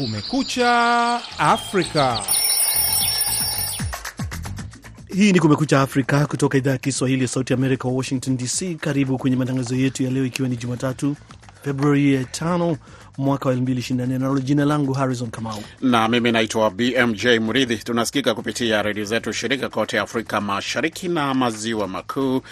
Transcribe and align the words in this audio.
Kumekucha 0.00 1.20
Afrika. 1.38 2.22
Hii 5.16 5.32
ni 5.32 5.40
Kumekucha 5.40 5.80
Afrika 5.80 6.26
kutoka 6.26 6.58
idhaa 6.58 6.70
ya 6.70 6.78
Kiswahili 6.78 7.22
ya 7.22 7.28
Sauti 7.28 7.52
Amerika, 7.54 7.88
Washington 7.88 8.36
DC. 8.36 8.74
Karibu 8.80 9.18
kwenye 9.18 9.36
matangazo 9.36 9.74
yetu 9.76 10.02
ya 10.02 10.10
leo, 10.10 10.24
ikiwa 10.24 10.48
ni 10.48 10.56
Jumatatu 10.56 11.16
Februari 11.64 12.18
5 12.24 12.76
mwaka 13.18 13.48
wa 13.48 13.54
2024. 13.54 14.18
Nalo 14.18 14.40
jina 14.40 14.64
langu 14.64 14.92
Harrison 14.92 15.30
Kamau 15.30 15.62
na 15.80 16.08
mimi 16.08 16.32
naitwa 16.32 16.70
BMJ 16.70 17.26
Mridhi. 17.26 17.76
Tunasikika 17.76 18.34
kupitia 18.34 18.82
redio 18.82 19.04
zetu 19.04 19.32
shirika 19.32 19.68
kote 19.68 19.98
Afrika 19.98 20.40
Mashariki 20.40 21.08
na 21.08 21.34
Maziwa 21.34 21.88
Makuu, 21.88 22.42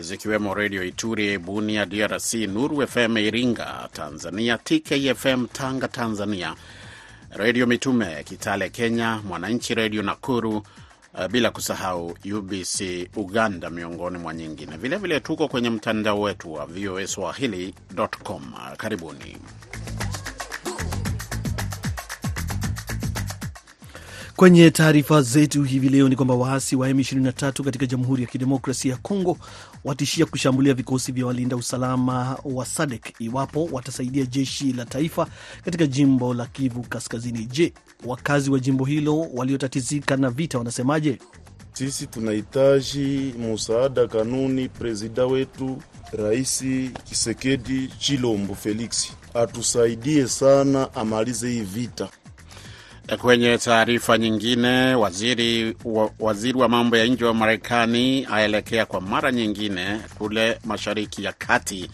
zikiwemo 0.00 0.54
Redio 0.54 0.84
Ituri 0.84 1.38
Bunia 1.38 1.86
DRC, 1.86 2.34
Nuru 2.34 2.86
FM 2.86 3.16
Iringa 3.16 3.88
Tanzania, 3.92 4.58
TKFM 4.58 5.46
Tanga 5.52 5.88
Tanzania, 5.88 6.54
Redio 7.36 7.66
Mitume 7.66 8.24
Kitale 8.24 8.68
Kenya, 8.70 9.20
Mwananchi 9.28 9.74
Redio 9.74 10.02
Nakuru, 10.02 10.62
Uh, 11.18 11.26
bila 11.26 11.50
kusahau 11.50 12.16
UBC 12.34 13.08
Uganda, 13.16 13.70
miongoni 13.70 14.18
mwa 14.18 14.34
nyingine. 14.34 14.76
Vilevile 14.76 15.20
tuko 15.20 15.48
kwenye 15.48 15.70
mtandao 15.70 16.20
wetu 16.20 16.52
wa 16.52 16.66
VOA 16.66 17.06
Swahili.com. 17.06 18.52
Karibuni. 18.76 19.36
Kwenye 24.36 24.70
taarifa 24.70 25.22
zetu 25.22 25.62
hivi 25.62 25.88
leo 25.88 26.08
ni 26.08 26.16
kwamba 26.16 26.34
waasi 26.34 26.76
wa 26.76 26.88
M23 26.90 27.64
katika 27.64 27.86
Jamhuri 27.86 28.22
ya 28.22 28.28
Kidemokrasia 28.28 28.90
ya 28.92 28.96
Kongo 28.98 29.38
watishia 29.84 30.26
kushambulia 30.26 30.74
vikosi 30.74 31.12
vya 31.12 31.26
walinda 31.26 31.56
usalama 31.56 32.38
wa 32.44 32.66
SADC 32.66 33.20
iwapo 33.20 33.68
watasaidia 33.72 34.24
jeshi 34.26 34.72
la 34.72 34.84
taifa 34.84 35.26
katika 35.64 35.86
jimbo 35.86 36.34
la 36.34 36.46
Kivu 36.46 36.82
Kaskazini. 36.82 37.44
Je, 37.46 37.72
wakazi 38.06 38.50
wa 38.50 38.58
jimbo 38.58 38.84
hilo 38.84 39.20
waliotatizika 39.34 40.16
na 40.16 40.30
vita 40.30 40.58
wanasemaje? 40.58 41.18
Sisi 41.72 42.06
tunahitaji 42.06 43.34
musaada 43.38 44.06
kanuni. 44.08 44.68
Prezida 44.68 45.26
wetu 45.26 45.82
Rais 46.12 46.64
Kisekedi 47.04 47.88
Chilombo 47.98 48.54
Feliksi 48.54 49.12
atusaidie 49.34 50.28
sana, 50.28 50.94
amalize 50.94 51.50
hii 51.50 51.60
vita. 51.60 52.08
Kwenye 53.14 53.58
taarifa 53.58 54.18
nyingine, 54.18 54.94
waziri 54.94 55.76
wa, 55.84 56.10
waziri 56.18 56.58
wa 56.58 56.68
mambo 56.68 56.96
ya 56.96 57.06
nje 57.06 57.24
wa 57.24 57.34
Marekani 57.34 58.26
aelekea 58.32 58.86
kwa 58.86 59.00
mara 59.00 59.32
nyingine 59.32 60.00
kule 60.18 60.58
Mashariki 60.64 61.24
ya 61.24 61.32
Kati, 61.32 61.90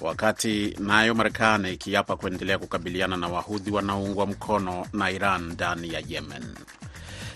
wakati 0.00 0.76
nayo 0.78 1.14
Marekani 1.14 1.72
ikiapa 1.72 2.16
kuendelea 2.16 2.58
kukabiliana 2.58 3.16
na 3.16 3.28
wahudhi 3.28 3.70
wanaoungwa 3.70 4.26
mkono 4.26 4.86
na 4.92 5.10
Iran 5.10 5.42
ndani 5.52 5.92
ya 5.92 6.02
Yemen. 6.08 6.42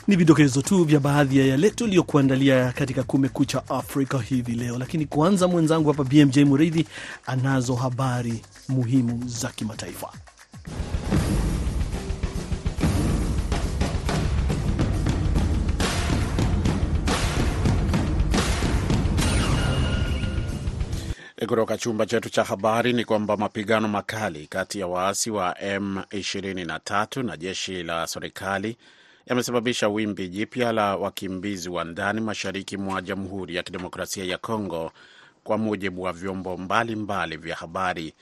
Ni 0.09 0.17
vidokezo 0.17 0.63
tu 0.63 0.85
vya 0.85 1.01
baadhi 1.01 1.39
ya 1.39 1.47
yale 1.47 1.71
tuliyokuandalia 1.71 2.73
katika 2.73 3.03
Kumekucha 3.03 3.69
Afrika 3.69 4.19
hivi 4.19 4.53
leo, 4.53 4.79
lakini 4.79 5.07
kwanza, 5.07 5.49
mwenzangu 5.49 5.89
hapa 5.93 6.05
BMJ 6.05 6.39
Muridhi 6.39 6.87
anazo 7.27 7.75
habari 7.75 8.43
muhimu 8.69 9.23
za 9.27 9.49
kimataifa. 9.49 10.09
Kutoka 21.51 21.79
chumba 21.79 22.07
chetu 22.07 22.31
cha 22.31 22.45
habari 22.45 22.93
ni 22.93 23.05
kwamba 23.05 23.37
mapigano 23.37 23.89
makali 23.89 24.47
kati 24.47 24.81
ya 24.81 24.87
waasi 24.87 25.31
wa 25.31 25.53
M23 25.53 27.23
na 27.23 27.37
jeshi 27.37 27.83
la 27.83 28.07
serikali 28.07 28.77
yamesababisha 29.27 29.89
wimbi 29.89 30.29
jipya 30.29 30.73
la 30.73 30.97
wakimbizi 30.97 31.69
wa 31.69 31.85
ndani 31.85 32.21
mashariki 32.21 32.77
mwa 32.77 33.03
Jamhuri 33.03 33.55
ya 33.55 33.63
Kidemokrasia 33.63 34.25
ya 34.25 34.39
Kongo, 34.39 34.93
kwa 35.45 35.59
mujibu 35.59 36.03
wa 36.03 36.13
vyombo 36.13 36.57
mbalimbali 36.57 37.37
vya 37.37 37.57
habari 37.57 38.15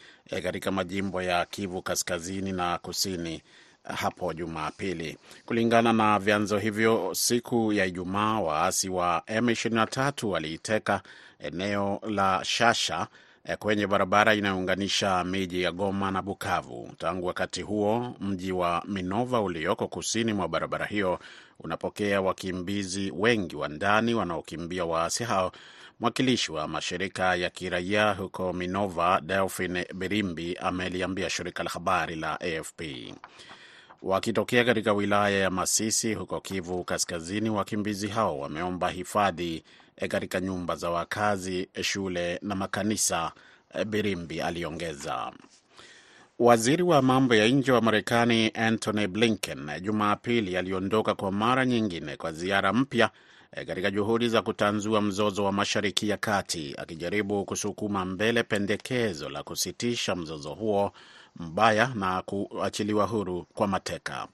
katika 0.43 0.71
majimbo 0.71 1.23
ya 1.23 1.45
Kivu 1.47 1.83
Kaskazini 1.83 2.53
na 2.53 2.79
Kusini 2.79 3.43
hapo 3.85 4.33
Jumapili. 4.33 5.19
Kulingana 5.47 5.93
na 5.93 6.19
vyanzo 6.19 6.59
hivyo, 6.59 7.11
siku 7.15 7.73
ya 7.73 7.85
Ijumaa 7.87 8.41
waasi 8.41 8.89
wa 8.89 9.23
M23 9.27 10.27
waliiteka 10.27 11.03
eneo 11.39 12.01
la 12.09 12.41
Shasha 12.45 13.07
kwenye 13.59 13.87
barabara 13.87 14.35
inayounganisha 14.35 15.25
miji 15.25 15.63
ya 15.63 15.73
Goma 15.73 16.11
na 16.11 16.23
Bukavu. 16.23 16.91
Tangu 16.99 17.27
wakati 17.27 17.63
huo, 17.63 18.17
mji 18.21 18.53
wa 18.53 18.83
Minova 18.87 19.41
ulioko 19.41 19.89
kusini 19.89 20.33
mwa 20.33 20.49
barabara 20.49 20.87
hiyo 20.87 21.19
unapokea 21.61 22.21
wakimbizi 22.21 23.13
wengi 23.17 23.57
wa 23.57 23.69
ndani 23.69 24.15
wanaokimbia 24.15 24.85
waasi 24.85 25.25
hao. 25.25 25.53
Mwakilishi 26.01 26.53
wa 26.53 26.69
mashirika 26.69 27.35
ya 27.35 27.51
kiraia 27.51 28.13
huko 28.15 28.53
Minova, 28.53 29.21
Delphin 29.21 29.85
Birimbi, 29.95 30.57
ameliambia 30.61 31.31
shirika 31.31 31.63
la 31.63 31.71
habari 31.71 32.17
la 32.17 32.41
AFP. 32.41 32.81
Wakitokea 34.03 34.65
katika 34.65 34.93
wilaya 34.93 35.39
ya 35.39 35.51
Masisi 35.51 36.15
huko 36.15 36.41
Kivu 36.41 36.85
Kaskazini, 36.85 37.51
wakimbizi 37.51 38.09
hao 38.09 38.39
wameomba 38.39 38.89
hifadhi 38.91 39.65
katika 40.09 40.41
nyumba 40.41 40.77
za 40.77 40.91
wakazi, 40.91 41.69
shule 41.83 42.39
na 42.43 42.55
makanisa, 42.55 43.33
Birimbi 43.87 44.41
aliongeza. 44.41 45.33
Waziri 46.39 46.83
wa 46.83 47.03
mambo 47.03 47.35
ya 47.35 47.49
nje 47.49 47.73
wa 47.73 47.81
Marekani 47.81 48.49
Antony 48.55 49.07
Blinken 49.07 49.81
Jumapili 49.81 50.57
aliondoka 50.57 51.15
kwa 51.15 51.33
mara 51.33 51.67
nyingine 51.67 52.17
kwa 52.17 52.33
ziara 52.33 52.73
mpya 52.73 53.11
katika 53.67 53.91
juhudi 53.91 54.29
za 54.29 54.43
kutanzua 54.43 55.01
mzozo 55.01 55.45
wa 55.45 55.53
Mashariki 55.53 56.09
ya 56.09 56.17
Kati, 56.17 56.75
akijaribu 56.79 57.45
kusukuma 57.45 58.05
mbele 58.05 58.43
pendekezo 58.43 59.29
la 59.29 59.43
kusitisha 59.43 60.17
mzozo 60.17 60.55
huo 60.55 60.93
mbaya 61.37 61.93
na 61.95 62.23
kuachiliwa 62.23 63.07
huru 63.07 63.47
kwa 63.55 63.67
mateka. 63.67 64.29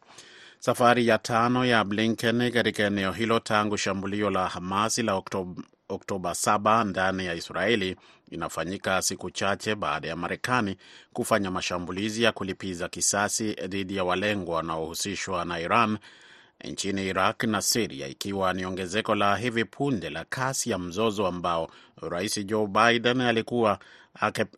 Safari 0.59 1.07
ya 1.07 1.19
tano 1.19 1.65
ya 1.67 1.85
Blinken 1.85 2.53
katika 2.53 2.83
eneo 2.83 3.13
hilo 3.13 3.41
tangu 3.41 3.77
shambulio 3.77 4.31
la 4.31 4.49
Hamasi 4.49 5.03
la 5.03 5.15
Oktoba, 5.15 5.63
Oktoba 5.89 6.31
7 6.31 6.85
ndani 6.85 7.27
ya 7.27 7.35
Israeli 7.35 7.97
inafanyika 8.31 9.03
siku 9.03 9.31
chache 9.31 9.75
baada 9.75 10.09
ya 10.09 10.17
Marekani 10.17 10.77
kufanya 11.13 11.51
mashambulizi 11.51 12.23
ya 12.23 12.33
kulipiza 12.33 12.89
kisasi 12.89 13.53
dhidi 13.53 13.97
ya 13.97 14.05
walengwa 14.05 14.57
wanaohusishwa 14.57 15.45
na 15.45 15.61
Iran 15.61 15.99
nchini 16.65 17.07
Iraq 17.07 17.43
na 17.45 17.63
Siria, 17.63 18.07
ikiwa 18.09 18.53
ni 18.53 18.65
ongezeko 18.65 19.15
la 19.15 19.37
hivi 19.37 19.65
punde 19.65 20.11
la 20.11 20.25
kasi 20.25 20.71
ya 20.71 20.79
mzozo 20.79 21.27
ambao 21.27 21.71
Rais 22.03 22.47
Joe 22.47 22.67
Biden 22.67 23.21
alikuwa 23.21 23.79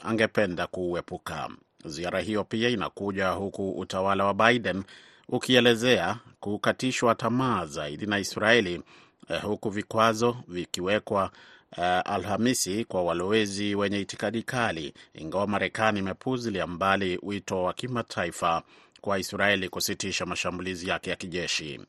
angependa 0.05 0.67
kuuepuka. 0.67 1.49
Ziara 1.87 2.21
hiyo 2.21 2.45
pia 2.45 2.69
inakuja 2.69 3.29
huku 3.29 3.71
utawala 3.71 4.25
wa 4.25 4.35
Biden 4.35 4.83
ukielezea 5.29 6.17
kukatishwa 6.41 7.15
tamaa 7.15 7.67
zaidi 7.67 8.07
na 8.07 8.19
Israeli 8.19 8.83
eh, 9.29 9.43
huku 9.43 9.71
vikwazo 9.71 10.37
vikiwekwa 10.49 11.31
eh, 11.79 12.03
Alhamisi 12.05 12.85
kwa 12.85 13.03
walowezi 13.05 13.75
wenye 13.75 14.01
itikadi 14.01 14.43
kali, 14.43 14.95
ingawa 15.15 15.47
Marekani 15.47 15.99
imepuzilia 15.99 16.67
mbali 16.67 17.19
wito 17.23 17.63
wa 17.63 17.73
kimataifa 17.73 18.63
kwa 19.01 19.19
Israeli 19.19 19.69
kusitisha 19.69 20.27
mashambulizi 20.27 20.89
yake 20.89 21.11
ya 21.11 21.17
kijeshi. 21.17 21.81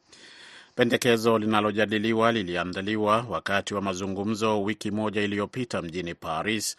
Pendekezo 0.76 1.38
linalojadiliwa 1.40 2.32
liliandaliwa 2.32 3.26
wakati 3.30 3.74
wa 3.74 3.82
mazungumzo 3.82 4.64
wiki 4.64 4.92
moja 4.92 5.22
iliyopita 5.22 5.82
mjini 5.82 6.16
Paris 6.16 6.76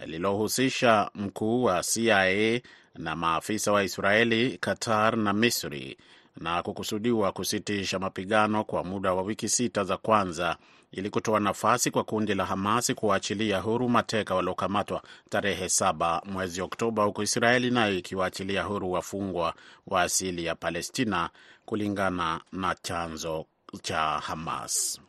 lililohusisha 0.00 1.10
mkuu 1.14 1.62
wa 1.64 1.82
CIA 1.82 2.60
na 2.94 3.16
maafisa 3.16 3.72
wa 3.72 3.84
Israeli, 3.84 4.58
Qatar 4.58 5.16
na 5.16 5.32
Misri 5.32 5.98
na 6.36 6.62
kukusudiwa 6.62 7.32
kusitisha 7.32 7.98
mapigano 7.98 8.64
kwa 8.64 8.84
muda 8.84 9.12
wa 9.14 9.22
wiki 9.22 9.48
sita 9.48 9.84
za 9.84 9.96
kwanza 9.96 10.56
ili 10.92 11.10
kutoa 11.10 11.40
nafasi 11.40 11.90
kwa 11.90 12.04
kundi 12.04 12.34
la 12.34 12.44
Hamasi 12.44 12.94
kuwaachilia 12.94 13.60
huru 13.60 13.88
mateka 13.88 14.34
waliokamatwa 14.34 15.02
tarehe 15.30 15.68
saba 15.68 16.22
mwezi 16.24 16.60
Oktoba, 16.62 17.04
huku 17.04 17.22
Israeli 17.22 17.70
nayo 17.70 17.98
ikiwaachilia 17.98 18.62
huru 18.62 18.92
wafungwa 18.92 19.54
wa 19.86 20.02
asili 20.02 20.44
ya 20.44 20.54
Palestina, 20.54 21.30
kulingana 21.64 22.40
na 22.52 22.74
chanzo 22.82 23.46
cha 23.82 24.00
Hamas. 24.00 25.00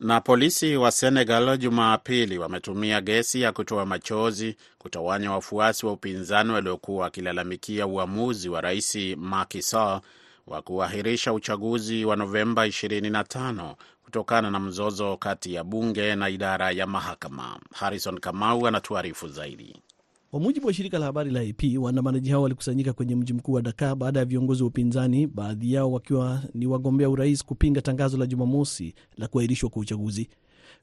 Na 0.00 0.20
polisi 0.20 0.76
wa 0.76 0.90
Senegal 0.90 1.58
Jumapili 1.58 2.38
wametumia 2.38 3.00
gesi 3.00 3.40
ya 3.40 3.52
kutoa 3.52 3.86
machozi 3.86 4.56
kutawanya 4.78 5.32
wafuasi 5.32 5.86
wa 5.86 5.92
upinzani 5.92 6.52
waliokuwa 6.52 7.02
wakilalamikia 7.02 7.86
uamuzi 7.86 8.48
wa 8.48 8.60
rais 8.60 8.96
Macky 9.16 9.62
Sall 9.62 10.00
wa 10.46 10.62
kuahirisha 10.62 11.32
uchaguzi 11.32 12.04
wa 12.04 12.16
Novemba 12.16 12.66
25 12.66 13.74
kutokana 14.04 14.50
na 14.50 14.60
mzozo 14.60 15.16
kati 15.16 15.54
ya 15.54 15.64
bunge 15.64 16.14
na 16.14 16.28
idara 16.28 16.70
ya 16.70 16.86
mahakama. 16.86 17.58
Harrison 17.74 18.20
Kamau 18.20 18.66
anatuarifu 18.66 19.28
zaidi. 19.28 19.82
Kwa 20.30 20.40
mujibu 20.40 20.66
wa 20.66 20.72
shirika 20.72 20.98
la 20.98 21.06
habari 21.06 21.30
la 21.30 21.40
AP, 21.40 21.78
waandamanaji 21.78 22.30
hao 22.30 22.42
walikusanyika 22.42 22.92
kwenye 22.92 23.16
mji 23.16 23.32
mkuu 23.32 23.52
wa 23.52 23.62
Dakar 23.62 23.94
baada 23.96 24.18
ya 24.18 24.24
viongozi 24.24 24.62
wa 24.62 24.68
upinzani, 24.68 25.26
baadhi 25.26 25.72
yao 25.72 25.92
wakiwa 25.92 26.42
ni 26.54 26.66
wagombea 26.66 27.08
urais, 27.10 27.44
kupinga 27.44 27.82
tangazo 27.82 28.16
la 28.16 28.26
Jumamosi 28.26 28.94
la 29.16 29.28
kuahirishwa 29.28 29.70
kwa 29.70 29.82
uchaguzi. 29.82 30.28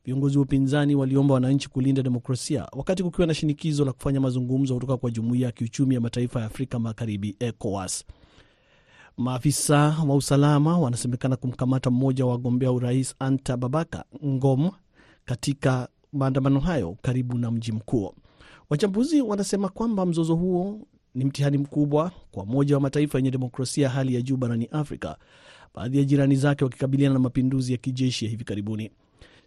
Viongozi 0.05 0.38
wa 0.38 0.44
upinzani 0.44 0.95
waliomba 0.95 1.33
wananchi 1.33 1.69
kulinda 1.69 2.03
demokrasia 2.03 2.67
wakati 2.71 3.03
kukiwa 3.03 3.27
na 3.27 3.33
shinikizo 3.33 3.85
la 3.85 3.94
kufanya 3.94 4.19
mazungumzo 4.21 4.73
kutoka 4.73 4.97
kwa 4.97 5.11
jumuiya 5.11 5.45
ya 5.45 5.51
kiuchumi 5.51 5.95
ya 5.95 6.01
mataifa 6.01 6.39
ya 6.39 6.45
Afrika 6.45 6.79
Magharibi, 6.79 7.35
ECOWAS. 7.39 8.05
Maafisa 9.17 9.95
wa 10.07 10.15
usalama 10.15 10.79
wanasemekana 10.79 11.35
kumkamata 11.35 11.91
mmoja 11.91 12.25
wa 12.25 12.31
wagombea 12.31 12.71
urais 12.71 13.15
Anta 13.19 13.57
Babaka 13.57 14.05
Ngom 14.25 14.69
katika 15.25 15.89
maandamano 16.13 16.59
hayo 16.59 16.97
karibu 17.01 17.38
na 17.38 17.51
mji 17.51 17.71
mkuu. 17.71 18.13
Wachambuzi 18.69 19.21
wanasema 19.21 19.69
kwamba 19.69 20.05
mzozo 20.05 20.35
huo 20.35 20.81
ni 21.15 21.25
mtihani 21.25 21.57
mkubwa 21.57 22.11
kwa 22.31 22.45
moja 22.45 22.75
wa 22.75 22.81
mataifa 22.81 23.17
yenye 23.17 23.31
demokrasia 23.31 23.83
ya 23.83 23.89
hali 23.89 24.15
ya 24.15 24.21
juu 24.21 24.37
barani 24.37 24.65
Afrika, 24.71 25.17
baadhi 25.75 25.97
ya 25.97 26.03
jirani 26.03 26.35
zake 26.35 26.63
wakikabiliana 26.63 27.13
na 27.13 27.19
mapinduzi 27.19 27.71
ya 27.71 27.77
kijeshi 27.77 28.25
ya 28.25 28.31
hivi 28.31 28.43
karibuni. 28.43 28.91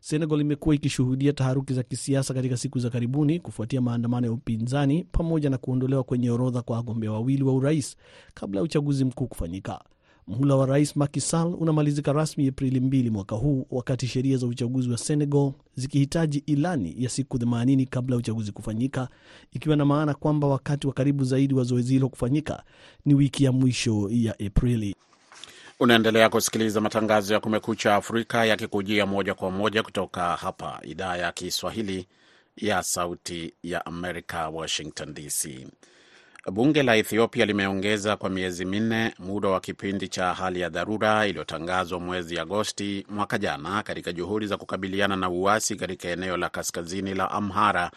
Senegal 0.01 0.41
imekuwa 0.41 0.75
ikishuhudia 0.75 1.33
taharuki 1.33 1.75
za 1.75 1.83
kisiasa 1.83 2.35
katika 2.35 2.57
siku 2.57 2.79
za 2.79 2.91
karibuni 2.91 3.41
kufuatia 3.41 3.81
maandamano 3.81 4.27
ya 4.27 4.33
upinzani 4.33 5.05
pamoja 5.13 5.51
na 5.51 5.59
kuondolewa 5.59 6.05
kwenye 6.05 6.31
orodha 6.31 6.63
kwa 6.63 6.77
wagombea 6.77 7.13
wawili 7.13 7.43
wa 7.43 7.53
urais 7.53 7.97
kabla 8.35 8.61
ya 8.61 8.65
uchaguzi 8.65 9.05
mkuu 9.05 9.27
kufanyika. 9.27 9.85
Mhula 10.31 10.57
wa 10.57 10.67
rais 10.67 10.97
Macky 10.97 11.21
Sall 11.21 11.55
unamalizika 11.61 12.13
rasmi 12.13 12.49
Aprili 12.49 12.81
mbili 12.81 13.11
mwaka 13.11 13.37
huu, 13.37 13.67
wakati 13.71 14.07
sheria 14.07 14.37
za 14.37 14.47
uchaguzi 14.47 14.91
wa 14.91 14.99
Senegal 14.99 15.53
zikihitaji 15.75 16.43
ilani 16.47 16.95
ya 16.99 17.09
siku 17.11 17.37
80 17.37 17.87
kabla 17.87 18.15
ya 18.15 18.19
uchaguzi 18.19 18.53
kufanyika, 18.53 19.09
ikiwa 19.53 19.77
na 19.77 19.85
maana 19.85 20.15
kwamba 20.15 20.47
wakati 20.49 20.87
wa 20.87 20.93
karibu 20.93 21.25
zaidi 21.25 21.55
wa 21.55 21.65
zoezi 21.65 21.93
hilo 21.93 22.09
kufanyika 22.09 22.63
ni 23.05 23.15
wiki 23.15 23.45
ya 23.45 23.53
mwisho 23.53 24.09
ya 24.11 24.35
Aprili. 24.47 24.97
Unaendelea 25.81 26.29
kusikiliza 26.29 26.81
matangazo 26.81 27.35
ya 27.35 27.41
Kumekucha 27.41 27.95
Afrika 27.95 28.45
yakikujia 28.45 29.07
moja 29.07 29.35
kwa 29.35 29.51
moja 29.51 29.83
kutoka 29.83 30.37
hapa 30.37 30.81
idhaa 30.83 31.17
ya 31.17 31.33
Kiswahili 31.33 32.07
ya 32.57 32.83
Sauti 32.83 33.53
ya 33.63 33.87
Amerika, 33.87 34.49
Washington 34.49 35.15
DC. 35.15 35.67
Bunge 36.47 36.83
la 36.83 36.97
Ethiopia 36.97 37.47
limeongeza 37.47 38.17
kwa 38.17 38.31
miezi 38.31 38.65
minne 38.65 39.15
muda 39.19 39.49
wa 39.49 39.61
kipindi 39.61 40.09
cha 40.09 40.35
hali 40.35 40.61
ya 40.61 40.69
dharura 40.69 41.27
iliyotangazwa 41.27 42.01
mwezi 42.01 42.39
Agosti 42.39 43.07
mwaka 43.11 43.39
jana 43.39 43.83
katika 43.83 44.13
juhudi 44.13 44.47
za 44.47 44.57
kukabiliana 44.57 45.17
na 45.17 45.31
uasi 45.31 45.77
katika 45.77 46.09
eneo 46.09 46.37
la 46.37 46.49
kaskazini 46.49 47.15
la 47.15 47.31
Amhara 47.31 47.91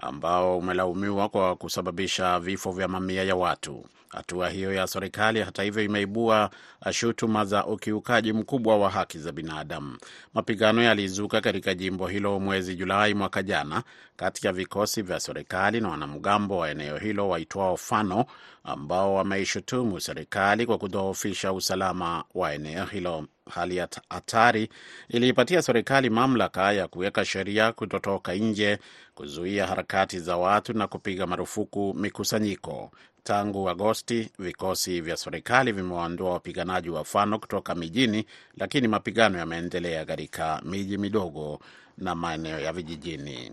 ambao 0.00 0.58
umelaumiwa 0.58 1.28
kwa 1.28 1.56
kusababisha 1.56 2.40
vifo 2.40 2.72
vya 2.72 2.88
mamia 2.88 3.24
ya 3.24 3.36
watu. 3.36 3.84
Hatua 4.08 4.48
hiyo 4.48 4.72
ya 4.74 4.86
serikali 4.86 5.42
hata 5.42 5.62
hivyo 5.62 5.82
imeibua 5.84 6.50
shutuma 6.92 7.44
za 7.44 7.66
ukiukaji 7.66 8.32
mkubwa 8.32 8.78
wa 8.78 8.90
haki 8.90 9.18
za 9.18 9.32
binadamu. 9.32 9.98
Mapigano 10.34 10.82
yalizuka 10.82 11.40
katika 11.40 11.74
jimbo 11.74 12.06
hilo 12.06 12.40
mwezi 12.40 12.74
Julai 12.76 13.14
mwaka 13.14 13.42
jana 13.42 13.82
kati 14.16 14.46
ya 14.46 14.52
vikosi 14.52 15.02
vya 15.02 15.20
serikali 15.20 15.80
na 15.80 15.88
wanamgambo 15.88 16.58
wa 16.58 16.70
eneo 16.70 16.98
hilo 16.98 17.28
waitwao 17.28 17.76
Fano, 17.76 18.24
ambao 18.64 19.14
wameishutumu 19.14 20.00
serikali 20.00 20.66
kwa 20.66 20.78
kudhoofisha 20.78 21.52
usalama 21.52 22.24
wa 22.34 22.54
eneo 22.54 22.84
hilo. 22.84 23.26
Hali 23.54 23.76
ya 23.76 23.88
hatari 24.10 24.68
iliipatia 25.08 25.62
serikali 25.62 26.10
mamlaka 26.10 26.72
ya 26.72 26.88
kuweka 26.88 27.24
sheria 27.24 27.72
kutotoka 27.72 28.34
nje, 28.34 28.78
kuzuia 29.14 29.66
harakati 29.66 30.18
za 30.18 30.36
watu 30.36 30.72
na 30.72 30.86
kupiga 30.86 31.26
marufuku 31.26 31.94
mikusanyiko. 31.98 32.90
Tangu 33.22 33.68
Agosti, 33.70 34.30
vikosi 34.38 35.00
vya 35.00 35.16
serikali 35.16 35.72
vimewaondoa 35.72 36.32
wapiganaji 36.32 36.90
wa 36.90 37.04
Fano 37.04 37.38
kutoka 37.38 37.74
mijini, 37.74 38.24
lakini 38.56 38.88
mapigano 38.88 39.38
yameendelea 39.38 40.04
katika 40.04 40.62
miji 40.64 40.98
midogo 40.98 41.60
na 41.98 42.14
maeneo 42.14 42.58
ya 42.60 42.72
vijijini. 42.72 43.52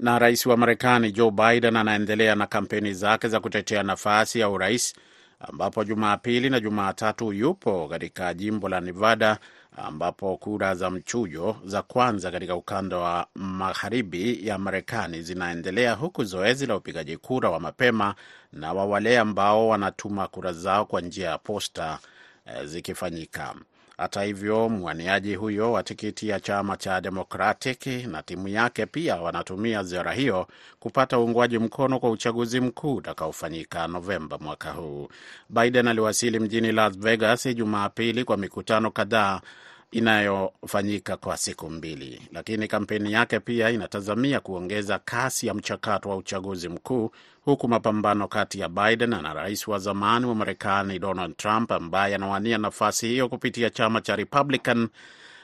Na 0.00 0.18
rais 0.18 0.46
wa 0.46 0.56
Marekani 0.56 1.12
Joe 1.12 1.30
Biden 1.30 1.76
anaendelea 1.76 2.34
na 2.34 2.46
kampeni 2.46 2.94
zake 2.94 3.28
za 3.28 3.40
kutetea 3.40 3.82
nafasi 3.82 4.40
ya 4.40 4.48
urais 4.48 4.94
ambapo 5.40 5.84
Jumapili 5.84 6.50
na 6.50 6.60
Jumatatu 6.60 7.32
yupo 7.32 7.88
katika 7.88 8.34
jimbo 8.34 8.68
la 8.68 8.80
Nevada 8.80 9.38
ambapo 9.76 10.36
kura 10.36 10.74
za 10.74 10.90
mchujo 10.90 11.56
za 11.64 11.82
kwanza 11.82 12.30
katika 12.30 12.56
ukanda 12.56 12.96
wa 12.96 13.26
magharibi 13.34 14.46
ya 14.46 14.58
Marekani 14.58 15.22
zinaendelea 15.22 15.94
huku 15.94 16.24
zoezi 16.24 16.66
la 16.66 16.76
upigaji 16.76 17.16
kura 17.16 17.50
wa 17.50 17.60
mapema 17.60 18.14
na 18.52 18.72
wa 18.72 18.86
wale 18.86 19.18
ambao 19.18 19.68
wanatuma 19.68 20.28
kura 20.28 20.52
zao 20.52 20.84
kwa 20.84 21.00
njia 21.00 21.28
ya 21.30 21.38
posta 21.38 21.98
eh, 22.46 22.64
zikifanyika. 22.64 23.54
Hata 23.98 24.22
hivyo, 24.22 24.68
mwaniaji 24.68 25.34
huyo 25.34 25.72
wa 25.72 25.82
tikiti 25.82 26.28
ya 26.28 26.40
chama 26.40 26.76
cha 26.76 27.00
Democratic 27.00 27.86
na 27.86 28.22
timu 28.22 28.48
yake 28.48 28.86
pia 28.86 29.16
wanatumia 29.16 29.82
ziara 29.82 30.12
hiyo 30.12 30.46
kupata 30.80 31.18
uungwaji 31.18 31.58
mkono 31.58 31.98
kwa 32.00 32.10
uchaguzi 32.10 32.60
mkuu 32.60 32.94
utakaofanyika 32.94 33.88
Novemba 33.88 34.38
mwaka 34.38 34.70
huu. 34.70 35.08
Biden 35.48 35.88
aliwasili 35.88 36.40
mjini 36.40 36.72
Las 36.72 36.98
Vegas 36.98 37.46
Jumapili 37.54 38.24
kwa 38.24 38.36
mikutano 38.36 38.90
kadhaa 38.90 39.40
inayofanyika 39.90 41.16
kwa 41.16 41.36
siku 41.36 41.70
mbili, 41.70 42.22
lakini 42.32 42.68
kampeni 42.68 43.12
yake 43.12 43.40
pia 43.40 43.70
inatazamia 43.70 44.40
kuongeza 44.40 44.98
kasi 44.98 45.46
ya 45.46 45.54
mchakato 45.54 46.08
wa 46.08 46.16
uchaguzi 46.16 46.68
mkuu, 46.68 47.10
huku 47.44 47.68
mapambano 47.68 48.28
kati 48.28 48.60
ya 48.60 48.68
Biden 48.68 49.10
na 49.10 49.34
rais 49.34 49.68
wa 49.68 49.78
zamani 49.78 50.26
wa 50.26 50.34
Marekani 50.34 50.98
Donald 50.98 51.36
Trump 51.36 51.72
ambaye 51.72 52.14
anawania 52.14 52.58
nafasi 52.58 53.08
hiyo 53.08 53.28
kupitia 53.28 53.70
chama 53.70 54.00
cha 54.00 54.16
Republican 54.16 54.88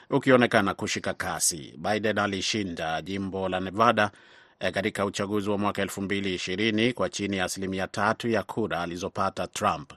ukionekana 0.09 0.73
kushika 0.73 1.13
kasi. 1.13 1.73
Biden 1.77 2.17
alishinda 2.17 3.01
jimbo 3.01 3.49
la 3.49 3.59
Nevada 3.59 4.11
katika 4.59 5.05
uchaguzi 5.05 5.49
wa 5.49 5.57
mwaka 5.57 5.81
elfu 5.81 6.01
mbili 6.01 6.35
ishirini 6.35 6.93
kwa 6.93 7.09
chini 7.09 7.37
ya 7.37 7.45
asilimia 7.45 7.87
tatu 7.87 8.29
ya 8.29 8.43
kura 8.43 8.81
alizopata 8.81 9.47
Trump, 9.47 9.93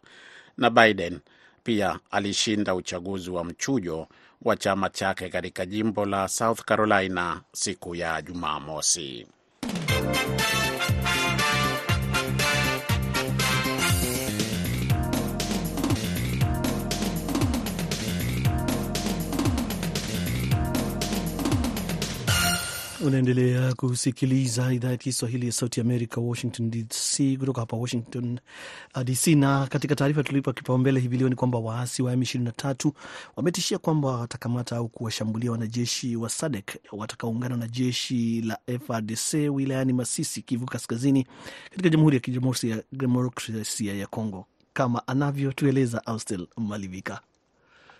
na 0.57 0.71
Biden 0.71 1.21
pia 1.65 1.99
alishinda 2.11 2.75
uchaguzi 2.75 3.31
wa 3.31 3.45
mchujo 3.45 4.09
wa 4.43 4.57
chama 4.57 4.91
chake 4.91 5.29
katika 5.29 5.67
jimbo 5.67 6.07
la 6.07 6.29
South 6.29 6.61
Carolina 6.65 7.41
siku 7.53 7.95
ya 7.95 8.23
Jumamosi. 8.23 9.27
Unaendelea 23.01 23.75
kusikiliza 23.75 24.73
idhaa 24.73 24.91
ya 24.91 24.97
Kiswahili 24.97 25.47
ya 25.47 25.53
Sauti 25.53 25.81
Amerika, 25.81 26.21
Washington 26.21 26.71
DC, 26.71 27.37
kutoka 27.39 27.61
hapa 27.61 27.77
Washington 27.77 28.39
DC. 29.05 29.27
Na 29.35 29.67
katika 29.67 29.95
taarifa 29.97 30.23
tulipa 30.23 30.53
kipaumbele 30.53 31.01
hivi 31.01 31.17
leo 31.19 31.29
ni 31.29 31.35
kwamba 31.35 31.59
waasi 31.59 32.03
wa 32.03 32.15
M23 32.17 32.93
wametishia 33.37 33.79
kwamba 33.79 34.09
watakamata 34.09 34.77
au 34.77 34.89
kuwashambulia 34.89 35.53
wanajeshi 35.53 36.17
wa 36.17 36.29
SADC 36.29 36.77
watakaoungana 36.93 37.57
na 37.57 37.69
jeshi 37.69 38.41
la 38.43 38.59
FARDC 38.87 39.35
wilayani 39.53 39.93
Masisi, 39.93 40.43
Kivu 40.43 40.67
Kaskazini, 40.67 41.27
katika 41.71 41.89
Jamhuri 41.89 42.17
ya 42.17 42.21
Kidemokrasia 42.21 43.95
ya 43.95 44.07
Kongo, 44.07 44.47
kama 44.73 45.07
anavyotueleza 45.09 46.07
Austel 46.07 46.47
Malivika. 46.57 47.21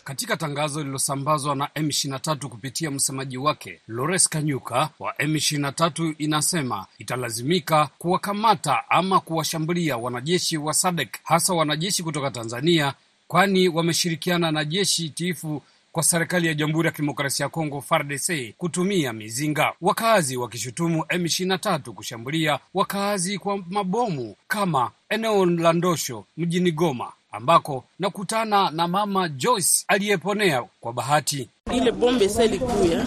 Katika 0.09 0.37
tangazo 0.37 0.81
lililosambazwa 0.81 1.55
na 1.57 1.67
M23 1.67 2.47
kupitia 2.49 2.91
msemaji 2.91 3.39
wake 3.39 3.81
Lores 3.89 4.29
Kanyuka 4.29 4.89
wa 4.99 5.13
M23 5.13 6.15
inasema 6.19 6.87
italazimika 6.99 7.89
kuwakamata 7.99 8.91
ama 8.91 9.21
kuwashambulia 9.21 9.97
wanajeshi 9.97 10.57
wa 10.57 10.75
SADC 10.75 11.09
hasa 11.25 11.55
wanajeshi 11.55 12.03
kutoka 12.03 12.31
Tanzania, 12.31 12.95
kwani 13.27 13.69
wameshirikiana 13.69 14.51
na 14.53 14.65
jeshi 14.65 15.09
tiifu 15.11 15.63
kwa 15.93 16.03
serikali 16.03 16.47
ya 16.47 16.55
Jamhuri 16.55 16.87
ya 16.87 16.93
Kidemokrasia 16.93 17.45
ya 17.45 17.51
Kongo 17.51 17.81
FARDC 17.81 18.55
kutumia 18.59 19.13
mizinga, 19.13 19.73
wakazi 19.81 20.37
wakishutumu 20.37 21.03
M23 21.03 21.79
kushambulia 21.93 22.59
wakazi 22.75 23.39
kwa 23.39 23.59
mabomu 23.71 24.37
kama 24.49 24.91
eneo 25.09 25.47
la 25.47 25.73
Ndosho 25.73 26.25
mjini 26.37 26.73
Goma 26.73 27.13
ambako 27.33 27.85
nakutana 27.99 28.71
na 28.71 28.89
mama 28.89 29.29
Joyce 29.29 29.85
aliyeponea 29.89 30.65
kwa 30.81 30.93
bahati. 30.93 31.49
Ile 31.75 31.93
bombe 31.93 32.29
sa 32.29 32.45
ilikuya 32.45 33.07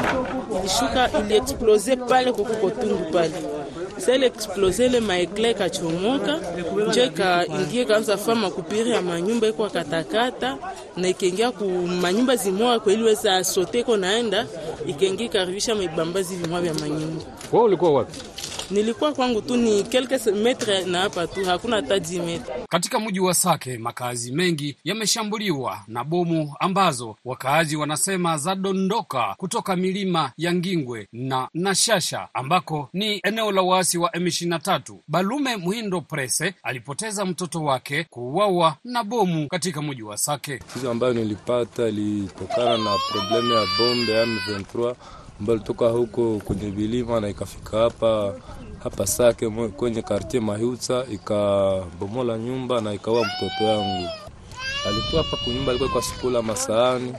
ilishuka, 0.60 1.10
iliexplose 1.20 1.96
pale 1.96 2.32
kukukotungu 2.32 3.12
pale 3.12 3.34
sele 3.98 4.18
ile 4.18 4.25
explose 4.28 4.86
ile 4.86 5.00
maekle 5.00 5.51
ikachomoka 5.51 6.40
njo 6.90 7.04
ikaingia 7.06 7.86
kaanza 7.86 8.18
fama 8.18 8.50
kupiri 8.50 8.92
ya 8.92 9.01
manyumba 9.01 9.48
iko 9.48 9.70
katakata 9.70 10.58
na 10.98 11.08
ikaingia 11.08 11.51
ku 11.51 11.66
manyumba 12.01 12.36
zimoa 12.36 12.80
kwa 12.80 12.94
ili 12.94 13.04
weza 13.04 13.44
sote 13.44 13.80
iko 13.80 13.98
naenda 13.98 14.48
ikaingia 14.88 15.25
ikaribisha 15.25 15.75
maibambazi 15.75 16.36
vimwa 16.36 16.62
vya 16.62 16.74
manyumba. 16.74 17.24
Wewe 17.51 17.66
ulikuwa 17.66 17.92
wapi? 17.94 18.20
Nilikuwa 18.72 19.13
kwangu 19.13 19.42
tu 19.42 19.58
ni 19.58 19.84
quelques 19.84 20.28
metre 20.28 20.86
na 20.86 21.00
hapa 21.00 21.28
tu, 21.28 21.46
hakuna 21.46 21.75
hata 21.75 21.98
10 21.98 22.25
metre. 22.25 22.54
Katika 22.70 23.00
mji 23.00 23.20
wa 23.20 23.34
Sake 23.34 23.78
makazi 23.78 24.32
mengi 24.32 24.78
yameshambuliwa 24.84 25.80
na 25.88 26.04
bomu 26.04 26.56
ambazo 26.60 27.16
wakaazi 27.25 27.75
wanasema 27.75 28.38
zadondoka 28.38 29.36
kutoka 29.38 29.75
milima 29.75 30.32
ya 30.38 30.54
Ngingwe 30.54 31.08
na 31.12 31.48
Nashasha 31.54 32.28
ambako 32.34 32.90
ni 32.94 33.20
eneo 33.24 33.51
la 33.51 33.62
waasi 33.62 33.98
wa 33.98 34.10
M23. 34.10 34.96
Balume 35.08 35.58
Muhindo 35.58 36.01
Prese 36.01 36.54
alipoteza 36.63 37.25
mtoto 37.25 37.63
wake 37.63 38.04
kuuawa 38.10 38.75
na 38.84 39.04
bomu 39.04 39.48
katika 39.48 39.82
mji 39.82 40.04
wa 40.04 40.18
Sake. 40.18 40.60
Hizo 40.74 40.92
ambayo 40.92 41.13
nilipata 41.13 41.88
ilitokana 41.88 42.78
na 42.78 42.98
problemu 43.12 43.54
ya 43.54 43.66
bombe 43.78 44.12
ya 44.12 44.25
M23 44.25 44.96
ambayo 45.41 45.55
ilitoka 45.57 45.88
huko 45.89 46.41
kwenye 46.45 46.69
vilima 46.69 47.19
na 47.19 47.29
ikafika 47.29 47.77
hapa 47.77 48.33
hapa 48.83 49.07
Sake 49.07 49.50
kwenye 49.50 50.01
kartie 50.01 50.39
Mahiusa 50.39 51.05
ikabomola 51.12 52.38
nyumba 52.38 52.81
na 52.81 52.93
ikaua 52.93 53.25
mtoto 53.25 53.63
yangu. 53.63 54.10
Alikuwa 54.88 55.24
hapa 55.24 55.38
kunyumba, 55.38 55.69
alikuwa 55.71 55.89
kwa 55.91 56.01
sikula 56.01 56.41
masaani. 56.41 57.13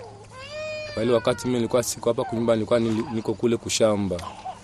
Kwa 0.95 1.03
ile 1.03 1.13
wakati 1.13 1.47
mimi 1.47 1.57
nilikuwa 1.59 1.83
siko 1.83 2.11
hapa 2.11 2.25
kunyumba, 2.25 2.55
nilikuwa 2.55 2.81
niko 3.15 3.35
kule 3.35 3.57
kushamba 3.57 4.17